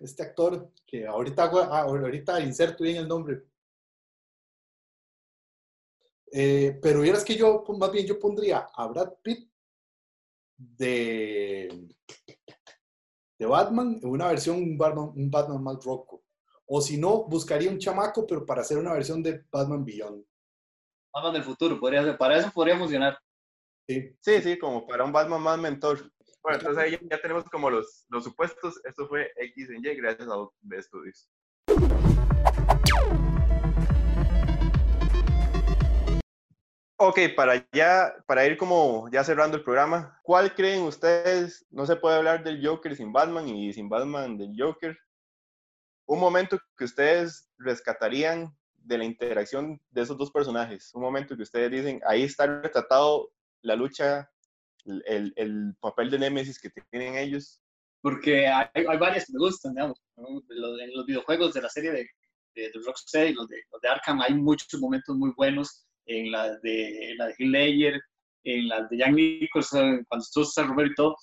este 0.00 0.22
actor 0.22 0.72
que 0.86 1.06
ahorita, 1.06 1.44
hago- 1.44 1.60
ah, 1.62 1.82
ahorita 1.82 2.40
inserto 2.40 2.84
bien 2.84 2.96
el 2.96 3.08
nombre. 3.08 3.44
Eh, 6.32 6.78
pero 6.82 7.00
vieras 7.02 7.24
que 7.24 7.36
yo, 7.36 7.62
más 7.78 7.92
bien 7.92 8.06
yo 8.06 8.18
pondría 8.18 8.70
a 8.74 8.86
Brad 8.86 9.12
Pitt 9.22 9.50
de, 10.56 11.88
de 13.38 13.46
Batman 13.46 13.98
en 14.02 14.08
una 14.08 14.28
versión, 14.28 14.56
un 14.56 14.78
Batman, 14.78 15.12
un 15.14 15.30
Batman 15.30 15.62
más 15.62 15.84
roco. 15.84 16.24
O 16.66 16.80
si 16.80 16.96
no, 16.96 17.24
buscaría 17.24 17.70
un 17.70 17.78
chamaco, 17.78 18.26
pero 18.26 18.46
para 18.46 18.62
hacer 18.62 18.78
una 18.78 18.94
versión 18.94 19.22
de 19.22 19.44
Batman 19.50 19.84
Beyond. 19.84 20.24
Batman 21.12 21.34
del 21.34 21.44
futuro, 21.44 21.78
podría 21.78 22.02
ser, 22.02 22.16
para 22.16 22.38
eso 22.38 22.50
podría 22.50 22.78
funcionar. 22.78 23.18
Sí. 23.86 24.16
Sí, 24.20 24.40
sí, 24.40 24.58
como 24.58 24.86
para 24.86 25.04
un 25.04 25.12
Batman 25.12 25.42
más 25.42 25.58
mentor. 25.58 26.11
Bueno, 26.42 26.58
entonces 26.58 26.82
ahí 26.82 26.98
ya, 27.08 27.20
tenemos 27.20 27.44
como 27.44 27.70
los, 27.70 28.04
los 28.08 28.24
supuestos. 28.24 28.80
Esto 28.84 29.06
fue 29.06 29.30
X 29.36 29.70
en 29.70 29.84
Y 29.84 29.94
gracias 29.94 30.28
a 30.28 30.34
B 30.62 30.82
Studios. 30.82 31.30
Ok, 36.96 37.18
para 37.36 37.64
ya, 37.72 38.14
para 38.26 38.44
ir 38.44 38.56
como 38.56 39.08
ya 39.10 39.22
cerrando 39.22 39.56
el 39.56 39.62
programa, 39.62 40.18
¿cuál 40.24 40.54
creen 40.54 40.82
ustedes? 40.82 41.64
No 41.70 41.86
se 41.86 41.96
puede 41.96 42.16
hablar 42.16 42.42
del 42.42 42.64
Joker 42.64 42.96
sin 42.96 43.12
Batman 43.12 43.48
y 43.48 43.72
sin 43.72 43.88
Batman 43.88 44.36
del 44.36 44.52
Joker. 44.58 44.98
Un 46.06 46.18
momento 46.18 46.58
que 46.76 46.84
ustedes 46.84 47.48
rescatarían 47.58 48.52
de 48.74 48.98
la 48.98 49.04
interacción 49.04 49.80
de 49.90 50.02
esos 50.02 50.18
dos 50.18 50.32
personajes. 50.32 50.92
Un 50.92 51.02
momento 51.02 51.36
que 51.36 51.42
ustedes 51.42 51.70
dicen, 51.70 52.00
ahí 52.04 52.24
está 52.24 52.46
retratado 52.46 53.30
la 53.62 53.76
lucha, 53.76 54.31
el, 54.84 55.02
el- 55.06 55.32
el 55.36 55.74
papel 55.80 56.10
de 56.10 56.18
Némesis 56.18 56.58
que 56.60 56.70
tienen 56.90 57.16
ellos. 57.16 57.60
Porque 58.00 58.48
hay, 58.48 58.66
hay 58.74 58.98
varias 58.98 59.26
que 59.26 59.32
me 59.34 59.38
gustan, 59.38 59.74
digamos. 59.74 59.98
los- 60.16 60.80
en 60.80 60.92
los 60.94 61.06
videojuegos 61.06 61.54
de 61.54 61.62
la 61.62 61.68
serie 61.68 61.92
de, 61.92 62.06
de, 62.54 62.62
de 62.70 62.80
Rocksteady, 62.84 63.32
los 63.34 63.48
de, 63.48 63.56
los 63.70 63.80
de 63.80 63.88
Arkham, 63.88 64.20
hay 64.20 64.34
muchos 64.34 64.80
momentos 64.80 65.16
muy 65.16 65.32
buenos. 65.36 65.86
En 66.06 66.32
la 66.32 66.56
de, 66.58 67.10
en 67.12 67.16
la 67.18 67.26
de 67.28 67.34
Ledger, 67.38 68.00
en 68.44 68.66
la 68.68 68.82
de 68.88 68.96
Jack 68.96 69.12
Nicholson, 69.12 70.04
cuando 70.08 70.24
estuvo 70.24 70.44
César 70.44 70.66
Romero 70.66 70.90
y 70.90 70.94
todo. 70.96 71.16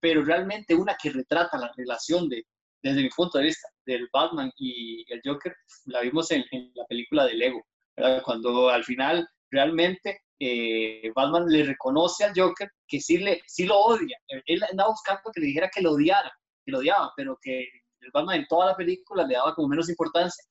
Pero 0.00 0.24
realmente 0.24 0.74
una 0.74 0.96
que 1.00 1.10
retrata 1.10 1.56
la 1.56 1.70
relación 1.76 2.28
de, 2.28 2.44
desde 2.82 3.02
mi 3.02 3.08
punto 3.10 3.38
de 3.38 3.44
vista, 3.44 3.68
del 3.86 4.08
Batman 4.12 4.50
y 4.56 5.04
el 5.12 5.20
Joker, 5.24 5.54
la 5.86 6.00
vimos 6.00 6.30
en, 6.32 6.44
en 6.50 6.72
la 6.74 6.84
película 6.86 7.26
de 7.26 7.34
Lego, 7.34 7.64
¿verdad? 7.96 8.22
Cuando 8.24 8.68
al 8.70 8.82
final 8.84 9.26
realmente 9.52 10.20
eh, 10.38 11.10
Batman 11.14 11.46
le 11.46 11.64
reconoce 11.64 12.24
al 12.24 12.32
Joker 12.34 12.70
que 12.86 13.00
sí, 13.00 13.18
le, 13.18 13.40
sí 13.46 13.66
lo 13.66 13.78
odia. 13.78 14.18
Él 14.46 14.62
andaba 14.70 14.90
buscando 14.90 15.30
que 15.32 15.40
le 15.40 15.46
dijera 15.46 15.70
que 15.72 15.82
lo 15.82 15.92
odiara, 15.92 16.32
que 16.64 16.72
lo 16.72 16.78
odiaba, 16.78 17.12
pero 17.16 17.38
que 17.40 17.60
el 18.00 18.10
Batman 18.12 18.40
en 18.40 18.46
toda 18.46 18.66
la 18.66 18.76
película 18.76 19.26
le 19.26 19.34
daba 19.34 19.54
como 19.54 19.68
menos 19.68 19.88
importancia 19.88 20.44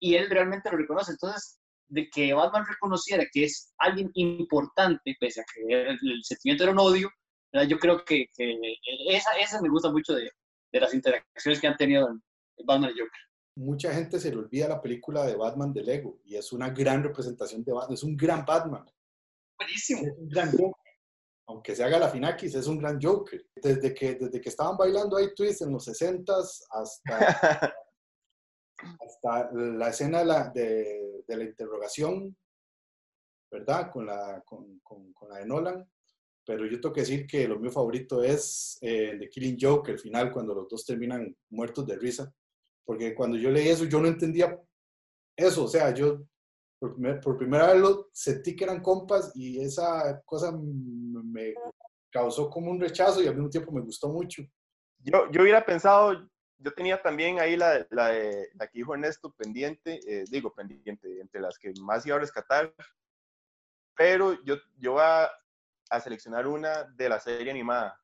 y 0.00 0.14
él 0.14 0.28
realmente 0.28 0.70
lo 0.70 0.78
reconoce. 0.78 1.12
Entonces, 1.12 1.60
de 1.88 2.08
que 2.10 2.34
Batman 2.34 2.66
reconociera 2.66 3.24
que 3.32 3.44
es 3.44 3.72
alguien 3.78 4.10
importante, 4.14 5.16
pese 5.18 5.40
a 5.40 5.44
que 5.44 5.88
el, 5.90 5.98
sentimiento 6.22 6.64
era 6.64 6.72
un 6.72 6.80
odio, 6.80 7.10
yo 7.66 7.78
creo 7.78 8.04
que, 8.04 8.26
que 8.36 8.58
esa, 9.08 9.32
esa 9.38 9.62
me 9.62 9.70
gusta 9.70 9.90
mucho 9.90 10.14
de, 10.14 10.30
de 10.72 10.80
las 10.80 10.92
interacciones 10.92 11.60
que 11.60 11.66
han 11.66 11.76
tenido 11.76 12.08
en 12.08 12.20
Batman 12.64 12.90
y 12.94 13.00
Joker. 13.00 13.20
Mucha 13.56 13.92
gente 13.92 14.20
se 14.20 14.30
le 14.30 14.36
olvida 14.36 14.68
la 14.68 14.80
película 14.80 15.24
de 15.24 15.34
Batman 15.34 15.72
de 15.72 15.82
Lego 15.82 16.20
y 16.24 16.36
es 16.36 16.52
una 16.52 16.70
gran 16.70 17.02
representación 17.02 17.64
de 17.64 17.72
Batman. 17.72 17.94
Es 17.94 18.04
un 18.04 18.16
gran 18.16 18.44
Batman. 18.44 18.84
Buenísimo. 19.58 20.02
Es 20.02 20.18
un 20.18 20.28
gran 20.28 20.50
Joker. 20.50 20.92
Aunque 21.48 21.74
se 21.74 21.82
haga 21.82 21.98
la 21.98 22.10
Finakis, 22.10 22.54
es 22.54 22.66
un 22.66 22.78
gran 22.78 23.00
Joker. 23.00 23.44
Desde 23.56 23.94
que, 23.94 24.14
desde 24.16 24.40
que 24.40 24.48
estaban 24.48 24.76
bailando 24.76 25.16
ahí 25.16 25.34
twist 25.34 25.62
en 25.62 25.72
los 25.72 25.88
60s 25.88 26.66
hasta, 26.70 27.08
hasta 29.00 29.50
la 29.52 29.88
escena 29.88 30.18
de 30.20 30.24
la, 30.26 30.48
de, 30.50 31.24
de 31.26 31.36
la 31.36 31.44
interrogación, 31.44 32.36
¿verdad? 33.50 33.90
Con 33.90 34.06
la, 34.06 34.42
con, 34.44 34.78
con, 34.80 35.12
con 35.12 35.28
la 35.30 35.38
de 35.38 35.46
Nolan. 35.46 35.90
Pero 36.46 36.66
yo 36.66 36.80
tengo 36.80 36.94
que 36.94 37.02
decir 37.02 37.26
que 37.26 37.46
lo 37.46 37.58
mío 37.58 37.70
favorito 37.70 38.22
es 38.22 38.78
eh, 38.80 39.16
The 39.18 39.28
Killing 39.28 39.58
Joke, 39.60 39.90
el 39.90 39.98
final, 39.98 40.32
cuando 40.32 40.54
los 40.54 40.68
dos 40.68 40.84
terminan 40.84 41.36
muertos 41.50 41.86
de 41.86 41.96
risa. 41.96 42.32
Porque 42.86 43.14
cuando 43.14 43.36
yo 43.36 43.50
leí 43.50 43.68
eso, 43.68 43.84
yo 43.84 44.00
no 44.00 44.08
entendía 44.08 44.58
eso. 45.36 45.64
O 45.64 45.68
sea, 45.68 45.92
yo 45.92 46.22
por, 46.78 46.94
primer- 46.94 47.20
por 47.20 47.36
primera 47.36 47.72
vez 47.72 47.80
lo 47.80 48.08
sentí 48.12 48.54
que 48.56 48.64
eran 48.64 48.80
compas 48.82 49.32
y 49.34 49.60
esa 49.60 50.20
cosa 50.24 50.52
me 50.52 51.54
causó 52.10 52.48
como 52.48 52.70
un 52.70 52.80
rechazo 52.80 53.22
y 53.22 53.26
al 53.26 53.34
mismo 53.34 53.50
tiempo 53.50 53.72
me 53.72 53.80
gustó 53.82 54.08
mucho. 54.08 54.42
Yo, 55.00 55.30
yo 55.30 55.42
hubiera 55.42 55.64
pensado, 55.64 56.28
yo 56.58 56.72
tenía 56.74 57.00
también 57.00 57.38
ahí 57.38 57.56
la, 57.56 57.86
la, 57.90 58.12
la 58.54 58.66
que 58.66 58.78
dijo 58.78 58.94
Ernesto 58.94 59.32
pendiente, 59.32 60.00
eh, 60.06 60.24
digo 60.30 60.52
pendiente, 60.54 61.20
entre 61.20 61.40
las 61.40 61.58
que 61.58 61.72
más 61.80 62.04
iba 62.06 62.16
a 62.16 62.20
rescatar, 62.20 62.74
pero 63.96 64.42
yo, 64.44 64.56
yo 64.78 64.92
voy 64.92 65.02
a, 65.04 65.28
a 65.90 66.00
seleccionar 66.00 66.46
una 66.46 66.84
de 66.84 67.08
la 67.08 67.20
serie 67.20 67.50
animada. 67.50 68.00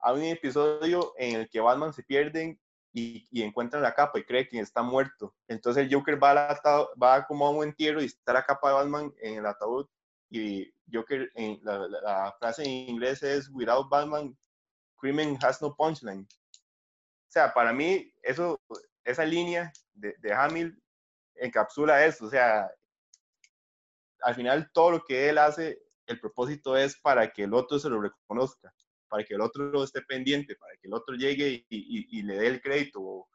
Hay 0.00 0.16
un 0.16 0.24
episodio 0.24 1.12
en 1.16 1.36
el 1.40 1.48
que 1.48 1.60
Batman 1.60 1.92
se 1.92 2.02
pierden 2.02 2.60
y, 2.94 3.26
y 3.32 3.52
la 3.72 3.92
capa 3.92 4.20
y 4.20 4.24
cree 4.24 4.48
que 4.48 4.60
está 4.60 4.80
muerto. 4.82 5.34
Entonces 5.48 5.84
el 5.84 5.92
Joker 5.92 6.22
va, 6.22 6.48
atado- 6.48 6.90
va 7.00 7.26
como 7.26 7.46
a 7.46 7.50
un 7.50 7.64
entierro 7.64 8.00
y 8.00 8.06
está 8.06 8.32
la 8.32 8.44
capa 8.44 8.68
de 8.68 8.74
Batman 8.76 9.12
en 9.20 9.38
el 9.38 9.46
ataúd 9.46 9.86
y 10.30 10.72
Joker, 10.90 11.28
en, 11.34 11.58
la, 11.64 11.78
la- 11.88 12.00
la 12.00 12.36
frase 12.38 12.62
en 12.62 12.70
inglés 12.70 13.22
es, 13.24 13.50
without 13.50 13.88
Batman, 13.88 14.36
crimen 14.96 15.36
has 15.42 15.60
no 15.60 15.74
punchline. 15.74 16.22
O 16.22 17.30
sea, 17.34 17.52
para 17.52 17.72
mí, 17.72 18.12
eso, 18.22 18.60
esa 19.02 19.24
línea 19.24 19.72
de, 19.92 20.14
de 20.20 20.32
Hamill 20.32 20.80
encapsula 21.34 22.06
eso. 22.06 22.26
O 22.26 22.30
sea, 22.30 22.70
al 24.22 24.34
final 24.36 24.70
todo 24.72 24.92
lo 24.92 25.04
que 25.04 25.28
él 25.28 25.38
hace, 25.38 25.82
el 26.06 26.20
propósito 26.20 26.76
es 26.76 26.96
para 27.00 27.28
que 27.32 27.42
el 27.42 27.54
otro 27.54 27.78
se 27.80 27.88
lo 27.90 28.00
reconozca, 28.00 28.72
para 29.14 29.24
que 29.24 29.34
el 29.34 29.40
otro 29.40 29.84
esté 29.84 30.02
pendiente, 30.02 30.56
para 30.56 30.72
que 30.80 30.88
el 30.88 30.94
otro 30.94 31.14
llegue 31.14 31.48
y, 31.48 31.66
y- 31.68 32.18
y 32.18 32.22
le 32.22 32.34
dé 32.36 32.46
el 32.48 32.60
crédito 32.60 33.00
o, 33.00 33.28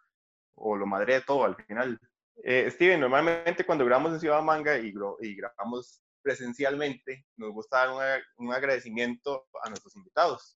o 0.55 0.75
lo 0.75 0.85
madre 0.85 1.21
todo 1.21 1.45
al 1.45 1.55
final. 1.55 1.97
Eh, 2.43 2.69
Steven, 2.69 2.99
normalmente 2.99 3.65
cuando 3.65 3.85
grabamos 3.85 4.11
en 4.13 4.19
Ciudad 4.19 4.41
Manga 4.43 4.77
y, 4.77 4.93
y 5.21 5.35
grabamos 5.35 6.01
presencialmente, 6.21 7.25
nos 7.37 7.51
gusta 7.53 7.77
dar 7.85 8.21
un, 8.37 8.45
un 8.47 8.53
agradecimiento 8.53 9.47
a 9.63 9.69
nuestros 9.69 9.95
invitados 9.95 10.57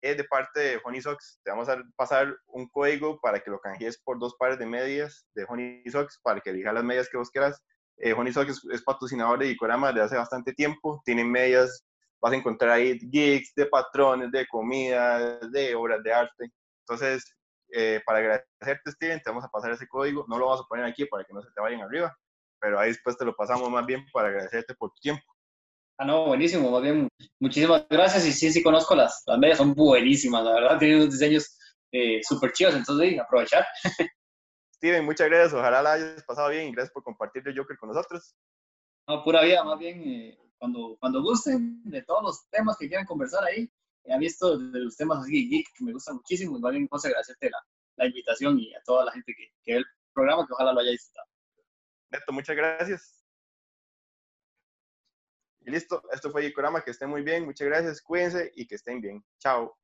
es 0.00 0.16
de 0.16 0.24
parte 0.24 0.60
de 0.60 0.80
Honey 0.84 1.00
Socks. 1.00 1.40
Te 1.42 1.50
vamos 1.50 1.68
a 1.68 1.82
pasar 1.96 2.36
un 2.48 2.68
código 2.68 3.18
para 3.20 3.40
que 3.40 3.50
lo 3.50 3.58
canjees 3.60 3.98
por 3.98 4.18
dos 4.20 4.36
pares 4.38 4.58
de 4.58 4.66
medias 4.66 5.26
de 5.34 5.46
Honey 5.48 5.82
Socks 5.90 6.20
para 6.22 6.40
que 6.40 6.50
elijas 6.50 6.74
las 6.74 6.84
medias 6.84 7.08
que 7.08 7.16
vos 7.16 7.30
quieras. 7.30 7.60
Eh, 7.96 8.12
Honey 8.12 8.32
Socks 8.32 8.50
es, 8.50 8.64
es 8.72 8.82
patrocinador 8.82 9.38
de 9.38 9.46
Dicorama 9.46 9.88
desde 9.88 10.02
hace 10.02 10.16
bastante 10.16 10.52
tiempo. 10.52 11.02
Tienen 11.04 11.28
medias, 11.30 11.84
vas 12.24 12.32
a 12.32 12.36
encontrar 12.36 12.70
ahí 12.70 12.98
gigs 13.12 13.52
de 13.54 13.66
patrones, 13.66 14.32
de 14.32 14.46
comida, 14.46 15.38
de 15.40 15.74
obras 15.74 16.02
de 16.02 16.10
arte. 16.10 16.50
Entonces, 16.80 17.22
eh, 17.70 18.00
para 18.06 18.20
agradecerte, 18.20 18.92
Steven, 18.92 19.20
te 19.20 19.28
vamos 19.28 19.44
a 19.44 19.50
pasar 19.50 19.72
ese 19.72 19.86
código. 19.86 20.24
No 20.26 20.38
lo 20.38 20.46
vamos 20.46 20.62
a 20.62 20.66
poner 20.66 20.86
aquí 20.86 21.04
para 21.04 21.22
que 21.22 21.34
no 21.34 21.42
se 21.42 21.50
te 21.54 21.60
vayan 21.60 21.82
arriba, 21.82 22.16
pero 22.58 22.80
ahí 22.80 22.88
después 22.88 23.18
te 23.18 23.26
lo 23.26 23.36
pasamos 23.36 23.68
más 23.68 23.84
bien 23.84 24.06
para 24.10 24.28
agradecerte 24.28 24.74
por 24.74 24.88
tu 24.92 25.00
tiempo. 25.02 25.22
Ah, 25.98 26.06
no, 26.06 26.24
buenísimo, 26.24 26.70
más 26.70 26.80
bien, 26.80 27.08
muchísimas 27.38 27.86
gracias. 27.90 28.24
Y 28.24 28.32
sí, 28.32 28.50
sí 28.50 28.62
conozco 28.62 28.94
las, 28.94 29.22
las 29.26 29.38
medias, 29.38 29.58
son 29.58 29.74
buenísimas, 29.74 30.44
la 30.44 30.54
verdad, 30.54 30.78
tienen 30.78 31.00
unos 31.00 31.12
diseños 31.12 31.58
eh, 31.92 32.20
súper 32.22 32.52
chidos, 32.52 32.74
entonces 32.74 33.10
sí, 33.10 33.18
aprovechar. 33.18 33.66
Steven, 34.76 35.04
muchas 35.04 35.28
gracias. 35.28 35.52
Ojalá 35.52 35.82
la 35.82 35.92
hayas 35.92 36.24
pasado 36.24 36.48
bien 36.48 36.68
y 36.68 36.72
gracias 36.72 36.94
por 36.94 37.02
compartir 37.02 37.46
el 37.46 37.54
Joker 37.54 37.76
con 37.76 37.90
nosotros. 37.90 38.34
No, 39.06 39.22
pura 39.22 39.42
vida, 39.42 39.62
más 39.62 39.78
bien, 39.78 40.02
eh, 40.02 40.38
cuando, 40.64 40.96
cuando 40.98 41.22
gusten 41.22 41.82
de 41.84 42.00
todos 42.02 42.22
los 42.22 42.48
temas 42.48 42.78
que 42.78 42.88
quieran 42.88 43.04
conversar 43.04 43.44
ahí, 43.44 43.70
eh, 44.04 44.14
a 44.14 44.16
mí 44.16 44.24
esto 44.24 44.56
de 44.56 44.80
los 44.80 44.96
temas 44.96 45.18
así 45.18 45.46
geek 45.46 45.66
que 45.76 45.84
me 45.84 45.92
gustan 45.92 46.16
muchísimo, 46.16 46.58
más 46.58 46.72
bien, 46.72 46.88
José, 46.88 47.08
agradecerte 47.08 47.50
la, 47.50 47.58
la 47.96 48.06
invitación 48.06 48.58
y 48.58 48.74
a 48.74 48.80
toda 48.82 49.04
la 49.04 49.12
gente 49.12 49.34
que, 49.36 49.52
que 49.62 49.72
ve 49.74 49.78
el 49.80 49.86
programa, 50.14 50.46
que 50.46 50.54
ojalá 50.54 50.72
lo 50.72 50.80
haya 50.80 50.92
disfrutado. 50.92 51.28
Neto, 52.10 52.32
muchas 52.32 52.56
gracias. 52.56 53.26
Y 55.60 55.70
listo, 55.70 56.02
esto 56.10 56.30
fue 56.30 56.44
Gikorama, 56.44 56.82
que 56.82 56.92
estén 56.92 57.10
muy 57.10 57.20
bien, 57.20 57.44
muchas 57.44 57.68
gracias, 57.68 58.00
cuídense 58.00 58.50
y 58.54 58.66
que 58.66 58.76
estén 58.76 59.02
bien. 59.02 59.22
Chao. 59.38 59.76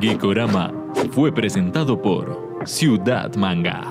Geekorama, 0.00 0.72
fue 1.12 1.32
presentado 1.32 2.00
por 2.00 2.60
Ciudad 2.64 3.34
Manga. 3.36 3.82